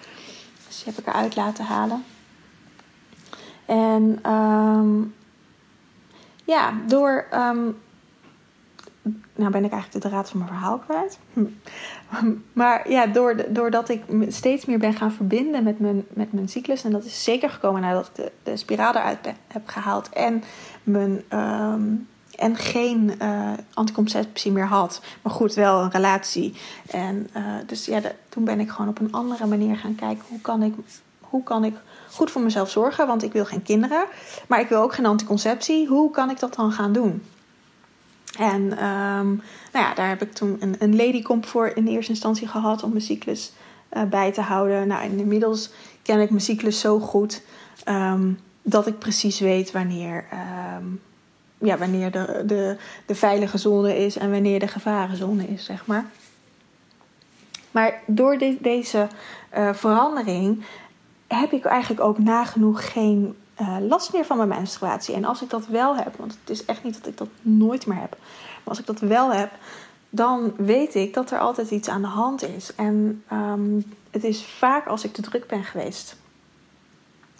Dus 0.67 0.83
die 0.83 0.93
heb 0.93 1.03
ik 1.03 1.07
eruit 1.07 1.35
laten 1.35 1.65
halen. 1.65 2.03
En 3.65 4.31
um, 4.31 5.13
ja, 6.45 6.73
door. 6.87 7.25
Um, 7.33 7.77
nou 9.35 9.51
ben 9.51 9.65
ik 9.65 9.71
eigenlijk 9.71 10.03
de 10.03 10.09
draad 10.09 10.29
van 10.29 10.39
mijn 10.39 10.51
verhaal 10.51 10.77
kwijt. 10.77 11.19
Maar 12.53 12.89
ja, 12.89 13.07
doordat 13.49 13.89
ik 13.89 14.03
steeds 14.27 14.65
meer 14.65 14.79
ben 14.79 14.93
gaan 14.93 15.11
verbinden 15.11 15.63
met 15.63 15.79
mijn, 15.79 16.05
met 16.09 16.33
mijn 16.33 16.49
cyclus. 16.49 16.83
En 16.83 16.91
dat 16.91 17.05
is 17.05 17.23
zeker 17.23 17.49
gekomen 17.49 17.81
nadat 17.81 18.07
ik 18.07 18.15
de, 18.15 18.31
de 18.43 18.57
spiraal 18.57 18.95
eruit 18.95 19.33
heb 19.47 19.67
gehaald. 19.67 20.09
En 20.09 20.43
mijn 20.83 21.23
um, 21.33 22.07
en 22.39 22.55
geen 22.55 23.11
uh, 23.21 23.51
anticonceptie 23.73 24.51
meer 24.51 24.67
had. 24.67 25.01
Maar 25.21 25.33
goed, 25.33 25.53
wel 25.53 25.81
een 25.81 25.91
relatie. 25.91 26.53
En 26.89 27.29
uh, 27.37 27.43
dus 27.65 27.85
ja, 27.85 28.01
toen 28.29 28.43
ben 28.43 28.59
ik 28.59 28.69
gewoon 28.69 28.89
op 28.89 28.99
een 28.99 29.11
andere 29.11 29.45
manier 29.45 29.77
gaan 29.77 29.95
kijken. 29.95 30.25
Hoe 30.27 30.41
kan 30.41 30.63
ik, 30.63 30.73
hoe 31.19 31.43
kan 31.43 31.63
ik 31.63 31.75
goed 32.11 32.31
voor 32.31 32.41
mezelf 32.41 32.69
zorgen? 32.69 33.07
Want 33.07 33.23
ik 33.23 33.31
wil 33.31 33.45
geen 33.45 33.63
kinderen. 33.63 34.05
Maar 34.47 34.59
ik 34.59 34.69
wil 34.69 34.81
ook 34.81 34.93
geen 34.93 35.05
anticonceptie. 35.05 35.87
Hoe 35.87 36.11
kan 36.11 36.29
ik 36.29 36.39
dat 36.39 36.55
dan 36.55 36.71
gaan 36.71 36.93
doen? 36.93 37.23
En 38.37 38.61
um, 38.61 39.41
nou 39.73 39.85
ja, 39.85 39.93
daar 39.93 40.09
heb 40.09 40.21
ik 40.21 40.33
toen 40.33 40.57
een, 40.59 40.75
een 40.79 40.95
ladycomp 40.95 41.45
voor 41.45 41.67
in 41.67 41.87
eerste 41.87 42.11
instantie 42.11 42.47
gehad 42.47 42.83
om 42.83 42.89
mijn 42.89 43.01
cyclus 43.01 43.51
uh, 43.93 44.03
bij 44.03 44.31
te 44.31 44.41
houden. 44.41 44.87
Nou, 44.87 45.03
inmiddels 45.03 45.69
ken 46.01 46.19
ik 46.19 46.29
mijn 46.29 46.41
cyclus 46.41 46.79
zo 46.79 46.99
goed 46.99 47.41
um, 47.85 48.39
dat 48.61 48.87
ik 48.87 48.99
precies 48.99 49.39
weet 49.39 49.71
wanneer 49.71 50.25
um, 50.77 51.01
ja, 51.59 51.77
wanneer 51.77 52.11
de, 52.11 52.43
de, 52.45 52.77
de 53.05 53.15
veilige 53.15 53.57
zone 53.57 53.97
is 53.97 54.17
en 54.17 54.31
wanneer 54.31 54.59
de 54.59 54.67
gevarenzone 54.67 55.47
is, 55.47 55.65
zeg 55.65 55.85
maar. 55.85 56.05
Maar 57.71 57.99
door 58.05 58.37
deze 58.59 59.07
uh, 59.57 59.73
verandering 59.73 60.63
heb 61.27 61.51
ik 61.51 61.65
eigenlijk 61.65 62.01
ook 62.01 62.17
nagenoeg 62.17 62.91
geen 62.91 63.35
uh, 63.61 63.77
last 63.79 64.13
meer 64.13 64.25
van 64.25 64.37
mijn 64.37 64.49
menstruatie. 64.49 65.15
En 65.15 65.25
als 65.25 65.41
ik 65.41 65.49
dat 65.49 65.67
wel 65.67 65.95
heb, 65.95 66.15
want 66.15 66.37
het 66.39 66.49
is 66.49 66.65
echt 66.65 66.83
niet 66.83 66.93
dat 66.93 67.07
ik 67.07 67.17
dat 67.17 67.27
nooit 67.41 67.85
meer 67.85 67.99
heb, 67.99 68.17
maar 68.19 68.63
als 68.63 68.79
ik 68.79 68.85
dat 68.85 68.99
wel 68.99 69.33
heb, 69.33 69.51
dan 70.09 70.53
weet 70.57 70.95
ik 70.95 71.13
dat 71.13 71.31
er 71.31 71.39
altijd 71.39 71.71
iets 71.71 71.89
aan 71.89 72.01
de 72.01 72.07
hand 72.07 72.43
is. 72.43 72.75
En 72.75 73.23
um, 73.31 73.93
het 74.11 74.23
is 74.23 74.45
vaak 74.45 74.87
als 74.87 75.03
ik 75.03 75.13
te 75.13 75.21
druk 75.21 75.47
ben 75.47 75.63
geweest. 75.63 76.15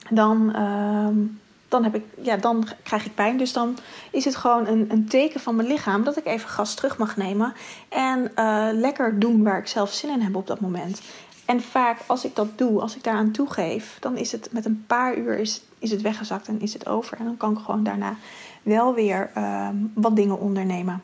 Dan 0.10 0.56
um, 0.62 1.40
dan, 1.70 1.84
heb 1.84 1.96
ik, 1.96 2.04
ja, 2.22 2.38
dan 2.38 2.68
krijg 2.84 3.06
ik 3.06 3.16
pijn. 3.16 3.38
Dus 3.38 3.54
dan 3.54 3.78
is 4.12 4.26
het 4.26 4.36
gewoon 4.36 4.68
een, 4.68 4.86
een 4.92 5.08
teken 5.08 5.40
van 5.40 5.56
mijn 5.56 5.68
lichaam 5.68 6.04
dat 6.04 6.18
ik 6.18 6.26
even 6.26 6.50
gas 6.50 6.74
terug 6.74 6.98
mag 6.98 7.18
nemen. 7.18 7.54
En 7.90 8.32
uh, 8.36 8.68
lekker 8.72 9.20
doen 9.20 9.44
waar 9.44 9.58
ik 9.58 9.68
zelf 9.68 9.94
zin 9.94 10.10
in 10.10 10.22
heb 10.22 10.36
op 10.36 10.48
dat 10.48 10.60
moment. 10.60 11.02
En 11.46 11.62
vaak 11.62 12.00
als 12.06 12.26
ik 12.26 12.36
dat 12.36 12.58
doe, 12.58 12.82
als 12.82 12.96
ik 12.96 13.04
daaraan 13.04 13.32
toegeef, 13.32 13.98
dan 14.00 14.18
is 14.18 14.32
het 14.32 14.50
met 14.52 14.66
een 14.66 14.84
paar 14.88 15.18
uur 15.18 15.38
is, 15.38 15.62
het 15.80 16.02
weggezakt 16.02 16.48
en 16.48 16.62
is 16.62 16.74
het 16.74 16.88
over. 16.88 17.18
En 17.18 17.26
dan 17.26 17.38
kan 17.38 17.52
ik 17.52 17.58
gewoon 17.58 17.84
daarna 17.84 18.16
wel 18.64 18.94
weer 18.94 19.32
uh, 19.38 19.70
wat 19.94 20.16
dingen 20.16 20.40
ondernemen. 20.40 21.02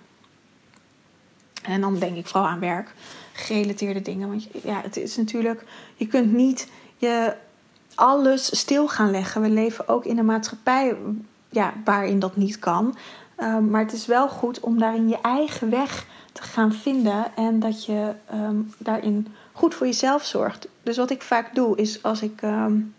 En 1.63 1.81
dan 1.81 1.99
denk 1.99 2.17
ik 2.17 2.27
vooral 2.27 2.49
aan 2.49 2.59
werk, 2.59 2.93
gerelateerde 3.33 4.01
dingen. 4.01 4.29
Want 4.29 4.47
ja, 4.63 4.81
het 4.81 4.97
is 4.97 5.17
natuurlijk, 5.17 5.63
je 5.95 6.07
kunt 6.07 6.33
niet 6.33 6.67
je 6.97 7.35
alles 7.95 8.59
stil 8.59 8.87
gaan 8.87 9.11
leggen. 9.11 9.41
We 9.41 9.49
leven 9.49 9.87
ook 9.87 10.05
in 10.05 10.17
een 10.17 10.25
maatschappij 10.25 10.95
ja, 11.49 11.73
waarin 11.83 12.19
dat 12.19 12.35
niet 12.35 12.59
kan. 12.59 12.95
Um, 13.39 13.69
maar 13.69 13.81
het 13.81 13.93
is 13.93 14.05
wel 14.05 14.29
goed 14.29 14.59
om 14.59 14.79
daarin 14.79 15.09
je 15.09 15.21
eigen 15.21 15.69
weg 15.69 16.05
te 16.31 16.43
gaan 16.43 16.73
vinden 16.73 17.35
en 17.35 17.59
dat 17.59 17.85
je 17.85 18.13
um, 18.33 18.73
daarin 18.77 19.27
goed 19.51 19.75
voor 19.75 19.85
jezelf 19.85 20.25
zorgt. 20.25 20.67
Dus 20.83 20.97
wat 20.97 21.09
ik 21.09 21.21
vaak 21.21 21.55
doe 21.55 21.77
is 21.77 22.03
als 22.03 22.21
ik. 22.21 22.41
Um, 22.41 22.93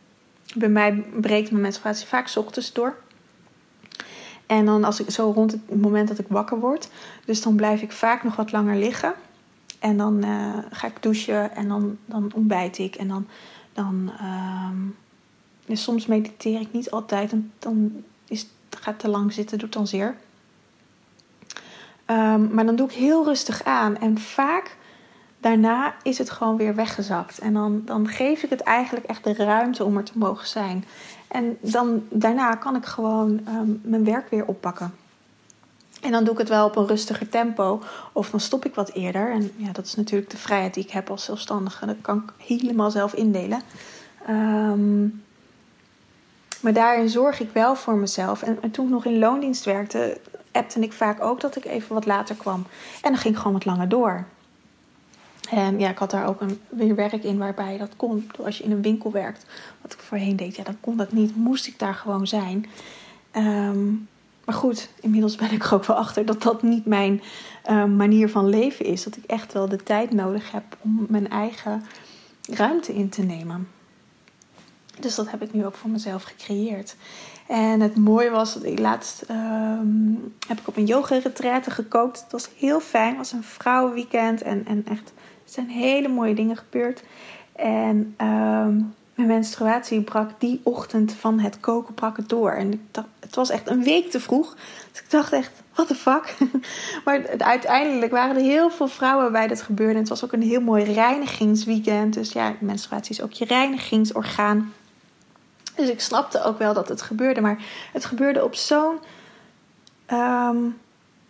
bij 0.55 0.69
mij 0.69 1.05
breekt 1.21 1.51
mijn 1.51 1.63
menstruatie 1.63 2.07
vaak 2.07 2.33
ochtends 2.37 2.73
door. 2.73 2.97
En 4.47 4.65
dan 4.65 4.85
als 4.85 5.01
ik 5.01 5.11
zo 5.11 5.33
rond 5.35 5.53
het 5.53 5.81
moment 5.81 6.09
dat 6.09 6.19
ik 6.19 6.27
wakker 6.29 6.59
word. 6.59 6.89
Dus 7.25 7.43
dan 7.43 7.57
blijf 7.57 7.83
ik 7.83 7.93
vaak 7.93 8.25
nog 8.25 8.37
wat 8.37 8.53
langer 8.53 8.77
liggen. 8.77 9.15
En 9.79 9.97
dan 9.97 10.25
uh, 10.25 10.59
ga 10.71 10.87
ik 10.87 11.03
douchen 11.03 11.57
en 11.57 11.69
dan, 11.69 11.99
dan 12.05 12.31
ontbijt 12.35 12.79
ik. 12.79 12.95
En 12.95 13.09
dan 13.09 13.27
dan 13.77 14.13
um, 14.23 14.97
soms 15.77 16.07
mediteer 16.07 16.61
ik 16.61 16.73
niet 16.73 16.91
altijd. 16.91 17.33
En 17.33 17.53
dan 17.59 18.05
is, 18.29 18.47
gaat 18.71 18.99
te 18.99 19.09
lang 19.09 19.33
zitten, 19.33 19.59
doet 19.59 19.73
dan 19.73 19.87
zeer. 19.87 20.17
Um, 22.11 22.55
maar 22.55 22.67
dan 22.67 22.77
doe 22.77 22.89
ik 22.89 22.95
heel 22.95 23.25
rustig 23.25 23.65
aan. 23.65 23.97
En 23.97 24.19
vaak 24.19 24.77
daarna 25.41 25.95
is 26.03 26.19
het 26.19 26.31
gewoon 26.31 26.57
weer 26.57 26.75
weggezakt. 26.75 27.39
En 27.39 27.53
dan, 27.53 27.83
dan 27.85 28.09
geef 28.09 28.43
ik 28.43 28.51
het 28.51 28.61
eigenlijk 28.61 29.07
echt 29.07 29.25
de 29.25 29.35
ruimte 29.35 29.85
om 29.85 29.97
er 29.97 30.05
te 30.05 30.19
mogen 30.19 30.47
zijn. 30.47 30.85
En 31.29 31.59
dan, 31.61 32.03
daarna 32.11 32.55
kan 32.55 32.77
ik 32.77 32.85
gewoon 32.85 33.41
um, 33.49 33.81
mijn 33.85 34.05
werk 34.05 34.31
weer 34.31 34.47
oppakken. 34.47 34.95
En 36.01 36.11
dan 36.11 36.25
doe 36.25 36.33
ik 36.33 36.39
het 36.39 36.49
wel 36.49 36.67
op 36.67 36.77
een 36.77 36.87
rustiger 36.87 37.29
tempo. 37.29 37.83
Of 38.13 38.31
dan 38.31 38.41
stop 38.41 38.65
ik 38.65 38.75
wat 38.75 38.93
eerder. 38.93 39.31
En 39.33 39.53
ja, 39.57 39.73
dat 39.73 39.87
is 39.87 39.95
natuurlijk 39.95 40.31
de 40.31 40.37
vrijheid 40.37 40.75
die 40.75 40.85
ik 40.85 40.91
heb 40.91 41.11
als 41.11 41.25
zelfstandige. 41.25 41.87
Dat 41.87 41.97
kan 42.01 42.17
ik 42.17 42.47
helemaal 42.47 42.91
zelf 42.91 43.15
indelen. 43.15 43.61
Um, 44.29 45.25
maar 46.61 46.73
daarin 46.73 47.09
zorg 47.09 47.41
ik 47.41 47.51
wel 47.53 47.77
voor 47.77 47.97
mezelf. 47.97 48.43
En, 48.43 48.59
en, 48.63 48.71
toen 48.71 48.85
ik 48.85 48.91
nog 48.91 49.05
in 49.05 49.19
loondienst 49.19 49.65
werkte, 49.65 50.21
appte 50.53 50.81
ik 50.81 50.93
vaak 50.93 51.23
ook 51.23 51.41
dat 51.41 51.57
ik 51.57 51.65
even 51.65 51.95
wat 51.95 52.07
later 52.07 52.35
kwam. 52.35 52.67
En 53.03 53.13
dan 53.13 53.17
ging 53.17 53.35
ik 53.35 53.41
gewoon 53.41 53.53
wat 53.53 53.65
langer 53.65 53.89
door. 53.89 54.25
En 55.51 55.79
ja, 55.79 55.91
ik 55.91 55.99
had 55.99 56.11
daar 56.11 56.29
ook 56.29 56.41
een, 56.41 56.61
weer 56.69 56.95
werk 56.95 57.25
in 57.25 57.39
waarbij 57.39 57.79
dat 57.79 57.97
kon. 57.97 58.31
Als 58.45 58.59
je 58.59 58.65
in 58.65 58.71
een 58.71 58.83
winkel 58.83 59.13
werkt, 59.13 59.47
wat 59.83 59.93
ik 59.93 59.99
voorheen 59.99 60.37
deed, 60.37 60.57
ja, 60.57 60.65
dan 60.65 60.81
kon 60.81 60.97
dat 60.97 61.13
niet. 61.13 61.37
Moest 61.37 61.67
ik 61.67 61.79
daar 61.79 61.95
gewoon 61.95 62.27
zijn. 62.27 62.67
Um, 63.37 64.09
maar 64.47 64.55
goed, 64.55 64.89
inmiddels 65.01 65.37
ben 65.37 65.53
ik 65.53 65.65
er 65.65 65.75
ook 65.75 65.85
wel 65.85 65.97
achter 65.97 66.27
dat 66.27 66.43
dat 66.43 66.63
niet 66.63 66.87
mijn 66.87 67.23
uh, 67.71 67.85
manier 67.85 68.29
van 68.29 68.49
leven 68.49 68.85
is. 68.85 69.05
Dat 69.05 69.17
ik 69.17 69.25
echt 69.25 69.53
wel 69.53 69.69
de 69.69 69.83
tijd 69.83 70.13
nodig 70.13 70.53
heb 70.53 70.65
om 70.81 71.07
mijn 71.09 71.31
eigen 71.31 71.85
ruimte 72.51 72.95
in 72.95 73.09
te 73.09 73.23
nemen. 73.23 73.69
Dus 75.01 75.15
dat 75.15 75.31
heb 75.31 75.43
ik 75.43 75.53
nu 75.53 75.67
ook 75.67 75.75
voor 75.75 75.91
mezelf 75.91 76.23
gecreëerd. 76.23 76.97
En 77.47 77.81
het 77.81 77.97
mooie 77.97 78.31
was, 78.31 78.55
dat 78.55 78.79
laatst 78.79 79.23
ehm, 79.23 80.15
heb 80.49 80.59
ik 80.59 80.69
op 80.69 80.77
een 80.77 80.87
yoga 80.87 81.19
retraite 81.19 81.71
gekookt. 81.71 82.21
Het 82.21 82.33
was 82.33 82.49
heel 82.57 82.81
fijn. 82.81 83.09
Het 83.09 83.17
was 83.17 83.33
een 83.33 83.43
vrouwenweekend 83.43 84.43
en, 84.43 84.67
en 84.67 84.87
echt, 84.89 85.09
er 85.45 85.53
zijn 85.53 85.69
hele 85.69 86.09
mooie 86.09 86.35
dingen 86.35 86.57
gebeurd. 86.57 87.03
En 87.53 88.15
ehm, 88.17 88.81
mijn 89.17 89.29
menstruatie 89.29 90.01
brak 90.01 90.31
die 90.39 90.61
ochtend 90.63 91.13
van 91.13 91.39
het 91.39 91.61
koken 91.61 91.95
brak 91.95 92.29
door. 92.29 92.51
En 92.51 92.89
het 93.21 93.35
was 93.35 93.51
echt 93.51 93.69
een 93.69 93.83
week 93.83 94.11
te 94.11 94.21
vroeg. 94.21 94.55
Dus 94.93 95.01
ik 95.01 95.11
dacht 95.11 95.33
echt, 95.33 95.51
what 95.73 95.87
the 95.87 95.95
fuck? 95.95 96.37
maar 97.05 97.39
uiteindelijk 97.39 98.13
waren 98.13 98.37
er 98.37 98.43
heel 98.43 98.71
veel 98.71 98.89
vrouwen 98.89 99.33
bij 99.33 99.47
dat 99.47 99.63
gebeurde. 99.63 99.99
het 99.99 100.09
was 100.09 100.25
ook 100.25 100.33
een 100.33 100.43
heel 100.43 100.61
mooi 100.61 100.85
reinigingsweekend. 100.85 102.15
Dus 102.15 102.33
ja, 102.33 102.55
menstruatie 102.61 103.11
is 103.11 103.23
ook 103.23 103.33
je 103.33 103.45
reinigingsorgaan. 103.45 104.73
Dus 105.75 105.89
ik 105.89 106.01
snapte 106.01 106.43
ook 106.43 106.59
wel 106.59 106.75
dat 106.75 106.89
het 106.89 107.03
gebeurde. 107.03 107.41
Maar 107.41 107.59
het 107.93 108.05
gebeurde 108.05 108.45
op 108.45 108.55
zo'n 108.55 108.99
ehm, 110.07 110.57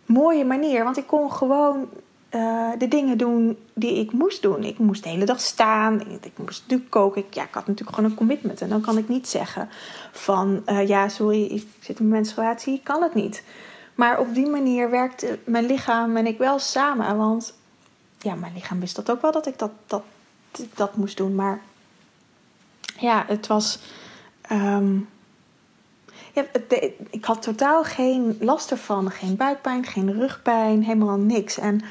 mooie 0.05 0.45
manier. 0.45 0.83
Want 0.83 0.97
ik 0.97 1.07
kon 1.07 1.31
gewoon 1.31 1.89
uh, 2.31 2.71
de 2.77 2.87
dingen 2.87 3.17
doen 3.17 3.57
die 3.73 3.95
ik 3.99 4.11
moest 4.11 4.41
doen. 4.41 4.63
Ik 4.63 4.77
moest 4.77 5.03
de 5.03 5.09
hele 5.09 5.25
dag 5.25 5.41
staan. 5.41 6.01
Ik, 6.21 6.31
moest 6.35 6.61
natuurlijk 6.61 6.89
koken. 6.89 7.21
Ik, 7.25 7.33
ja, 7.33 7.43
ik 7.43 7.53
had 7.53 7.67
natuurlijk 7.67 7.95
gewoon 7.95 8.11
een 8.11 8.17
commitment. 8.17 8.61
En 8.61 8.69
dan 8.69 8.81
kan 8.81 8.97
ik 8.97 9.07
niet 9.07 9.27
zeggen 9.27 9.69
van... 10.11 10.63
Uh, 10.65 10.87
ja, 10.87 11.09
sorry, 11.09 11.43
ik 11.43 11.67
zit 11.79 11.99
in 11.99 12.07
menstruatie. 12.07 12.73
Ik 12.73 12.83
kan 12.83 13.01
het 13.03 13.13
niet. 13.13 13.43
Maar 13.95 14.19
op 14.19 14.33
die 14.33 14.47
manier 14.47 14.89
werkte 14.89 15.39
mijn 15.43 15.65
lichaam 15.65 16.17
en 16.17 16.27
ik 16.27 16.37
wel 16.37 16.59
samen. 16.59 17.17
Want 17.17 17.53
ja, 18.19 18.35
mijn 18.35 18.53
lichaam 18.53 18.79
wist 18.79 18.95
dat 18.95 19.11
ook 19.11 19.21
wel 19.21 19.31
dat 19.31 19.47
ik 19.47 19.59
dat, 19.59 19.71
dat, 19.87 20.03
dat 20.75 20.95
moest 20.95 21.17
doen. 21.17 21.35
Maar 21.35 21.61
ja, 22.99 23.23
het 23.27 23.47
was 23.47 23.79
Um, 24.51 25.09
ja, 26.33 26.45
ik 27.09 27.25
had 27.25 27.41
totaal 27.41 27.83
geen 27.83 28.37
last 28.39 28.71
ervan. 28.71 29.11
Geen 29.11 29.35
buikpijn, 29.35 29.85
geen 29.85 30.13
rugpijn, 30.13 30.83
helemaal 30.83 31.17
niks. 31.17 31.57
En 31.57 31.81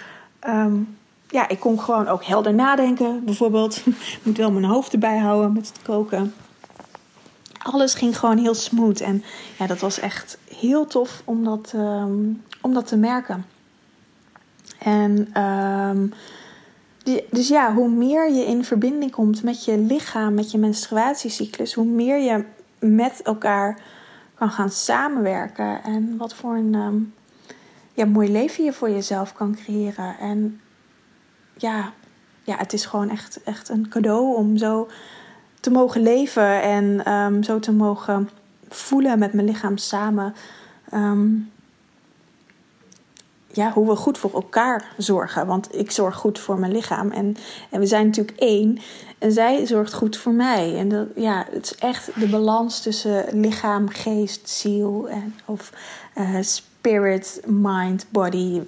um, 0.49 0.97
ja, 1.29 1.49
ik 1.49 1.61
kon 1.61 1.81
gewoon 1.81 2.09
ook 2.09 2.25
helder 2.25 2.55
nadenken. 2.55 3.25
Bijvoorbeeld, 3.25 3.76
ik 3.87 4.19
moet 4.23 4.37
wel 4.37 4.53
mijn 4.53 4.65
hoofd 4.65 4.93
erbij 4.93 5.19
houden 5.19 5.53
met 5.53 5.69
het 5.69 5.83
koken. 5.83 6.35
Alles 7.62 7.95
ging 7.95 8.19
gewoon 8.19 8.38
heel 8.38 8.55
smooth. 8.55 9.00
En 9.00 9.25
ja, 9.59 9.67
dat 9.67 9.79
was 9.79 9.99
echt 9.99 10.38
heel 10.59 10.87
tof 10.87 11.23
om 11.25 11.45
dat, 11.45 11.73
um, 11.76 12.43
om 12.61 12.75
dat 12.75 12.87
te 12.87 12.97
merken. 12.97 13.47
En 14.79 15.43
um, 15.43 16.12
dus 17.31 17.49
ja, 17.49 17.75
hoe 17.75 17.88
meer 17.88 18.33
je 18.33 18.45
in 18.45 18.65
verbinding 18.65 19.11
komt 19.11 19.43
met 19.43 19.65
je 19.65 19.79
lichaam, 19.79 20.35
met 20.35 20.50
je 20.50 20.59
menstruatiecyclus, 20.59 21.75
hoe 21.75 21.85
meer 21.85 22.19
je 22.19 22.45
met 22.79 23.23
elkaar 23.23 23.81
kan 24.35 24.50
gaan 24.50 24.71
samenwerken. 24.71 25.83
En 25.83 26.17
wat 26.17 26.35
voor 26.35 26.55
een 26.55 26.75
ehm, 26.75 26.97
ja, 27.97 28.05
mooi 28.05 28.33
leven 28.33 28.65
je 28.65 28.73
voor 28.73 28.91
jezelf 28.91 29.33
kan 29.33 29.55
creëren. 29.55 30.19
En 30.19 30.61
ja, 31.57 31.93
ja, 32.43 32.57
het 32.57 32.73
is 32.73 32.87
gewoon 32.87 33.11
echt, 33.11 33.43
echt 33.43 33.69
een 33.69 33.88
cadeau 33.88 34.37
om 34.37 34.57
zo 34.57 34.88
te 35.61 35.71
mogen 35.71 36.03
leven 36.03 36.62
en 36.62 37.05
ehm, 37.05 37.43
zo 37.43 37.59
te 37.59 37.73
mogen 37.73 38.31
voelen 38.69 39.19
met 39.19 39.33
mijn 39.33 39.47
lichaam 39.47 39.76
samen. 39.76 40.35
Ehm, 40.91 41.29
ja, 43.53 43.73
hoe 43.73 43.88
we 43.88 43.97
goed 43.97 44.19
voor 44.19 44.33
elkaar 44.33 44.95
zorgen. 44.97 45.47
Want 45.47 45.75
ik 45.75 45.91
zorg 45.91 46.17
goed 46.17 46.38
voor 46.38 46.59
mijn 46.59 46.73
lichaam. 46.73 47.11
En, 47.11 47.37
en 47.71 47.81
we 47.81 47.87
zijn 47.87 48.07
natuurlijk 48.07 48.38
één. 48.38 48.79
En 49.19 49.33
zij 49.33 49.67
zorgt 49.67 49.95
goed 49.95 50.17
voor 50.17 50.33
mij. 50.33 50.79
En 50.79 50.88
dat, 50.88 51.07
ja, 51.15 51.47
het 51.50 51.65
is 51.65 51.75
echt 51.75 52.21
de 52.21 52.29
balans 52.29 52.81
tussen 52.81 53.41
lichaam, 53.41 53.88
geest, 53.88 54.49
ziel. 54.49 55.09
En, 55.09 55.35
of 55.45 55.73
uh, 56.19 56.39
spirit, 56.86 57.40
mind, 57.46 58.06
body. 58.10 58.62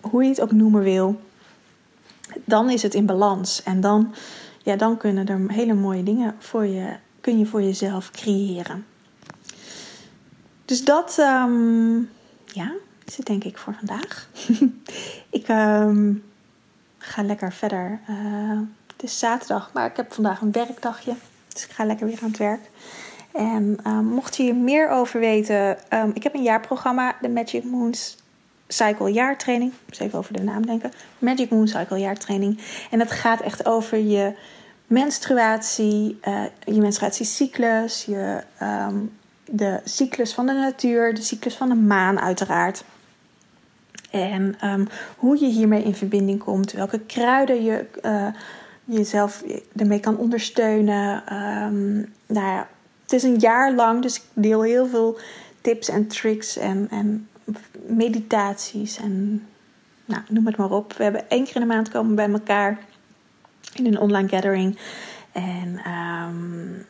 Hoe 0.00 0.22
je 0.22 0.28
het 0.28 0.40
ook 0.40 0.52
noemen 0.52 0.82
wil. 0.82 1.20
Dan 2.44 2.70
is 2.70 2.82
het 2.82 2.94
in 2.94 3.06
balans. 3.06 3.62
En 3.62 3.80
dan, 3.80 4.14
ja, 4.62 4.76
dan 4.76 4.96
kunnen 4.96 5.28
er 5.28 5.50
hele 5.50 5.74
mooie 5.74 6.02
dingen 6.02 6.34
voor 6.38 6.66
je, 6.66 6.96
kun 7.20 7.38
je 7.38 7.46
voor 7.46 7.62
jezelf 7.62 8.10
creëren. 8.10 8.86
Dus 10.64 10.84
dat, 10.84 11.16
um, 11.18 12.10
ja, 12.44 12.72
is 13.04 13.16
het 13.16 13.26
denk 13.26 13.44
ik 13.44 13.58
voor 13.58 13.74
vandaag. 13.78 14.28
ik 15.40 15.48
um, 15.48 16.24
ga 16.98 17.22
lekker 17.22 17.52
verder. 17.52 18.00
Uh, 18.10 18.60
het 18.92 19.02
is 19.02 19.18
zaterdag, 19.18 19.70
maar 19.72 19.86
ik 19.86 19.96
heb 19.96 20.12
vandaag 20.12 20.40
een 20.40 20.52
werkdagje. 20.52 21.14
Dus 21.48 21.64
ik 21.64 21.70
ga 21.70 21.84
lekker 21.84 22.06
weer 22.06 22.18
aan 22.22 22.28
het 22.28 22.38
werk. 22.38 22.70
En 23.32 23.78
um, 23.86 24.04
mocht 24.04 24.36
je 24.36 24.42
hier 24.42 24.54
meer 24.54 24.88
over 24.88 25.20
weten, 25.20 25.76
um, 25.94 26.10
ik 26.14 26.22
heb 26.22 26.34
een 26.34 26.42
jaarprogramma, 26.42 27.16
de 27.20 27.28
Magic 27.28 27.64
Moons 27.64 28.16
Cycle 28.68 29.12
jaartraining. 29.12 29.72
Even 29.98 30.18
over 30.18 30.32
de 30.32 30.42
naam 30.42 30.66
denken. 30.66 30.92
Magic 31.18 31.50
Moon 31.50 31.68
Cycle 31.68 31.98
jaartraining. 31.98 32.60
En 32.90 32.98
dat 32.98 33.10
gaat 33.10 33.40
echt 33.40 33.66
over 33.66 33.98
je 33.98 34.36
menstruatie, 34.86 36.18
uh, 36.28 36.42
je 36.64 36.80
menstruatiecyclus, 36.80 38.04
je, 38.04 38.42
um, 38.62 39.12
de 39.44 39.80
cyclus 39.84 40.34
van 40.34 40.46
de 40.46 40.52
natuur, 40.52 41.14
de 41.14 41.22
cyclus 41.22 41.54
van 41.54 41.68
de 41.68 41.74
maan 41.74 42.20
uiteraard. 42.20 42.84
En 44.10 44.58
hoe 45.16 45.40
je 45.40 45.46
hiermee 45.46 45.82
in 45.82 45.94
verbinding 45.94 46.38
komt, 46.38 46.72
welke 46.72 47.00
kruiden 47.00 47.64
je 47.64 47.86
uh, 48.02 48.26
jezelf 48.84 49.42
ermee 49.76 50.00
kan 50.00 50.16
ondersteunen. 50.16 51.34
Um, 51.34 52.12
nou 52.26 52.46
ja, 52.46 52.68
het 53.08 53.12
is 53.12 53.22
een 53.22 53.38
jaar 53.38 53.72
lang, 53.72 54.02
dus 54.02 54.16
ik 54.16 54.22
deel 54.32 54.62
heel 54.62 54.86
veel 54.86 55.18
tips 55.60 55.88
en 55.88 56.06
tricks 56.06 56.56
en, 56.56 56.86
en 56.90 57.28
meditaties 57.86 58.98
en 58.98 59.46
nou, 60.04 60.22
noem 60.28 60.46
het 60.46 60.56
maar 60.56 60.70
op. 60.70 60.92
We 60.92 61.02
hebben 61.02 61.30
één 61.30 61.44
keer 61.44 61.54
in 61.54 61.60
de 61.60 61.66
maand 61.66 61.88
komen 61.88 62.14
bij 62.14 62.30
elkaar 62.30 62.78
in 63.74 63.86
een 63.86 63.98
online 63.98 64.28
gathering. 64.28 64.78
En 65.32 65.80
um, 65.92 66.86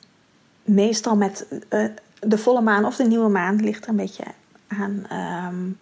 meestal 0.63 1.17
met 1.17 1.47
uh, 1.71 1.85
de 2.21 2.39
volle 2.39 2.61
maan 2.61 2.85
of 2.85 2.97
de 2.97 3.05
nieuwe 3.05 3.29
maan 3.29 3.57
ligt 3.57 3.85
er 3.85 3.91
een 3.91 3.97
beetje 3.97 4.25
aan. 4.69 4.91
Um, 4.93 5.79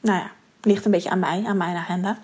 nou 0.00 0.18
ja, 0.18 0.30
ligt 0.62 0.84
een 0.84 0.90
beetje 0.90 1.10
aan 1.10 1.18
mij, 1.18 1.44
aan 1.46 1.56
mijn 1.56 1.76
agenda. 1.76 2.18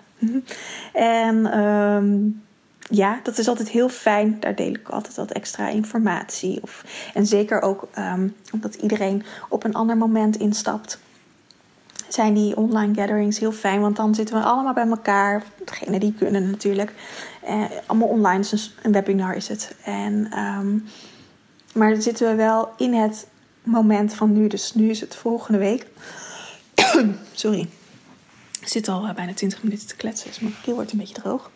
en 0.93 1.59
um, 1.59 2.43
ja, 2.91 3.19
dat 3.23 3.37
is 3.37 3.47
altijd 3.47 3.69
heel 3.69 3.89
fijn. 3.89 4.37
Daar 4.39 4.55
deel 4.55 4.73
ik 4.73 4.89
altijd 4.89 5.15
wat 5.15 5.31
extra 5.31 5.67
informatie. 5.67 6.59
Of, 6.61 6.85
en 7.13 7.25
zeker 7.25 7.61
ook 7.61 7.87
um, 7.97 8.35
omdat 8.51 8.75
iedereen 8.75 9.23
op 9.49 9.63
een 9.63 9.73
ander 9.73 9.97
moment 9.97 10.37
instapt. 10.37 10.99
Zijn 12.07 12.33
die 12.33 12.57
online 12.57 12.93
gatherings 12.93 13.39
heel 13.39 13.51
fijn, 13.51 13.81
want 13.81 13.95
dan 13.95 14.15
zitten 14.15 14.35
we 14.35 14.43
allemaal 14.43 14.73
bij 14.73 14.87
elkaar. 14.87 15.43
Degene 15.65 15.99
die 15.99 16.13
kunnen 16.13 16.49
natuurlijk. 16.49 16.93
Eh, 17.43 17.63
allemaal 17.85 18.07
online, 18.07 18.43
dus 18.49 18.75
een 18.81 18.91
webinar 18.91 19.35
is 19.35 19.47
het. 19.47 19.75
En, 19.83 20.39
um, 20.39 20.85
maar 21.73 21.91
dan 21.91 22.01
zitten 22.01 22.29
we 22.29 22.35
wel 22.35 22.69
in 22.77 22.93
het 22.93 23.27
moment 23.63 24.13
van 24.13 24.33
nu. 24.33 24.47
Dus 24.47 24.73
nu 24.73 24.89
is 24.89 24.99
het 25.01 25.15
volgende 25.15 25.59
week. 25.59 25.87
Sorry. 27.33 27.67
Ik 28.61 28.67
zit 28.67 28.87
al 28.87 29.05
eh, 29.05 29.15
bijna 29.15 29.33
20 29.33 29.63
minuten 29.63 29.87
te 29.87 29.95
kletsen, 29.95 30.27
dus 30.27 30.39
mijn 30.39 30.55
keel 30.63 30.75
wordt 30.75 30.91
een 30.91 30.97
beetje 30.97 31.21
droog. 31.21 31.51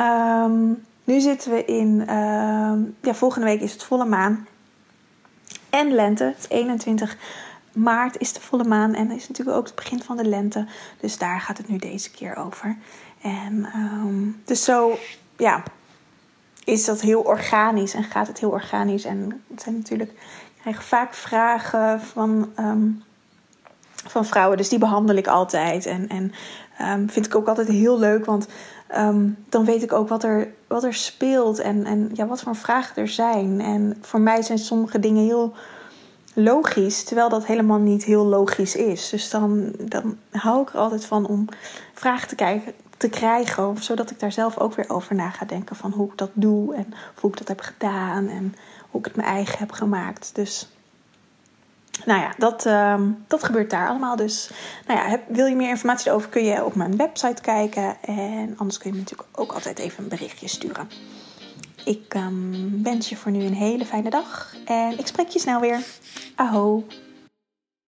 Um, 0.00 0.84
nu 1.04 1.20
zitten 1.20 1.50
we 1.50 1.64
in. 1.64 2.00
Uh, 2.00 2.72
ja, 3.00 3.14
volgende 3.14 3.46
week 3.46 3.60
is 3.60 3.72
het 3.72 3.84
volle 3.84 4.04
maan. 4.04 4.46
En 5.70 5.92
lente. 5.92 6.24
Het 6.24 6.46
21 6.48 7.16
maart 7.72 8.18
is 8.18 8.32
de 8.32 8.40
volle 8.40 8.64
maan. 8.64 8.94
En 8.94 9.10
is 9.10 9.28
natuurlijk 9.28 9.56
ook 9.56 9.66
het 9.66 9.74
begin 9.74 10.02
van 10.02 10.16
de 10.16 10.24
lente. 10.24 10.66
Dus 11.00 11.18
daar 11.18 11.40
gaat 11.40 11.58
het 11.58 11.68
nu 11.68 11.76
deze 11.76 12.10
keer 12.10 12.36
over. 12.36 12.76
En 13.20 13.66
um, 13.76 14.42
dus 14.44 14.64
zo, 14.64 14.98
ja, 15.36 15.62
is 16.64 16.84
dat 16.84 17.00
heel 17.00 17.20
organisch 17.20 17.94
en 17.94 18.04
gaat 18.04 18.26
het 18.26 18.40
heel 18.40 18.50
organisch. 18.50 19.04
En 19.04 19.42
het 19.50 19.62
zijn 19.62 19.76
natuurlijk, 19.76 20.10
ik 20.10 20.60
krijg 20.60 20.84
vaak 20.84 21.14
vragen 21.14 22.00
van. 22.00 22.52
Van 24.06 24.24
vrouwen. 24.24 24.56
Dus 24.56 24.68
die 24.68 24.78
behandel 24.78 25.16
ik 25.16 25.26
altijd. 25.26 25.86
En, 25.86 26.08
en 26.08 27.10
vind 27.10 27.26
ik 27.26 27.34
ook 27.34 27.48
altijd 27.48 27.68
heel 27.68 27.98
leuk. 27.98 28.24
Want 28.24 28.48
um, 28.94 29.44
dan 29.48 29.64
weet 29.64 29.82
ik 29.82 29.92
ook 29.92 30.08
wat 30.08 30.24
er, 30.24 30.48
wat 30.66 30.84
er 30.84 30.94
speelt. 30.94 31.58
En, 31.58 31.84
en 31.84 32.10
ja, 32.12 32.26
wat 32.26 32.40
voor 32.40 32.56
vragen 32.56 32.96
er 32.96 33.08
zijn. 33.08 33.60
En 33.60 33.96
voor 34.00 34.20
mij 34.20 34.42
zijn 34.42 34.58
sommige 34.58 35.00
dingen 35.00 35.24
heel 35.24 35.54
logisch. 36.34 37.04
Terwijl 37.04 37.28
dat 37.28 37.46
helemaal 37.46 37.78
niet 37.78 38.04
heel 38.04 38.26
logisch 38.26 38.76
is. 38.76 39.08
Dus 39.08 39.30
dan, 39.30 39.72
dan 39.78 40.18
hou 40.30 40.62
ik 40.62 40.68
er 40.68 40.78
altijd 40.78 41.04
van 41.04 41.26
om 41.26 41.48
vragen 41.94 42.28
te, 42.28 42.34
kijken, 42.34 42.72
te 42.96 43.08
krijgen. 43.08 43.76
Zodat 43.78 44.10
ik 44.10 44.20
daar 44.20 44.32
zelf 44.32 44.58
ook 44.58 44.74
weer 44.74 44.90
over 44.90 45.14
na 45.14 45.30
ga 45.30 45.44
denken. 45.44 45.76
Van 45.76 45.92
hoe 45.92 46.10
ik 46.10 46.18
dat 46.18 46.30
doe. 46.32 46.74
En 46.74 46.94
hoe 47.20 47.30
ik 47.30 47.38
dat 47.38 47.48
heb 47.48 47.60
gedaan. 47.60 48.28
En 48.28 48.54
hoe 48.90 49.00
ik 49.00 49.06
het 49.06 49.16
mijn 49.16 49.28
eigen 49.28 49.58
heb 49.58 49.72
gemaakt. 49.72 50.30
Dus 50.34 50.68
nou 52.04 52.20
ja, 52.20 52.34
dat, 52.38 52.66
ehm, 52.66 53.10
dat 53.26 53.44
gebeurt 53.44 53.70
daar 53.70 53.88
allemaal. 53.88 54.16
Dus 54.16 54.50
nou 54.86 55.00
ja, 55.00 55.20
wil 55.28 55.46
je 55.46 55.56
meer 55.56 55.68
informatie 55.68 56.08
erover, 56.08 56.28
kun 56.28 56.44
je 56.44 56.64
op 56.64 56.74
mijn 56.74 56.96
website 56.96 57.42
kijken. 57.42 57.96
En 58.02 58.54
anders 58.56 58.78
kun 58.78 58.90
je 58.90 58.96
me 58.96 59.02
natuurlijk 59.02 59.28
ook 59.38 59.52
altijd 59.52 59.78
even 59.78 60.02
een 60.02 60.08
berichtje 60.08 60.48
sturen. 60.48 60.88
Ik 61.84 62.14
um, 62.14 62.82
wens 62.82 63.08
je 63.08 63.16
voor 63.16 63.32
nu 63.32 63.44
een 63.44 63.54
hele 63.54 63.84
fijne 63.84 64.10
dag. 64.10 64.54
En 64.64 64.98
ik 64.98 65.06
spreek 65.06 65.28
je 65.28 65.38
snel 65.38 65.60
weer. 65.60 65.80
Aho. 66.34 66.84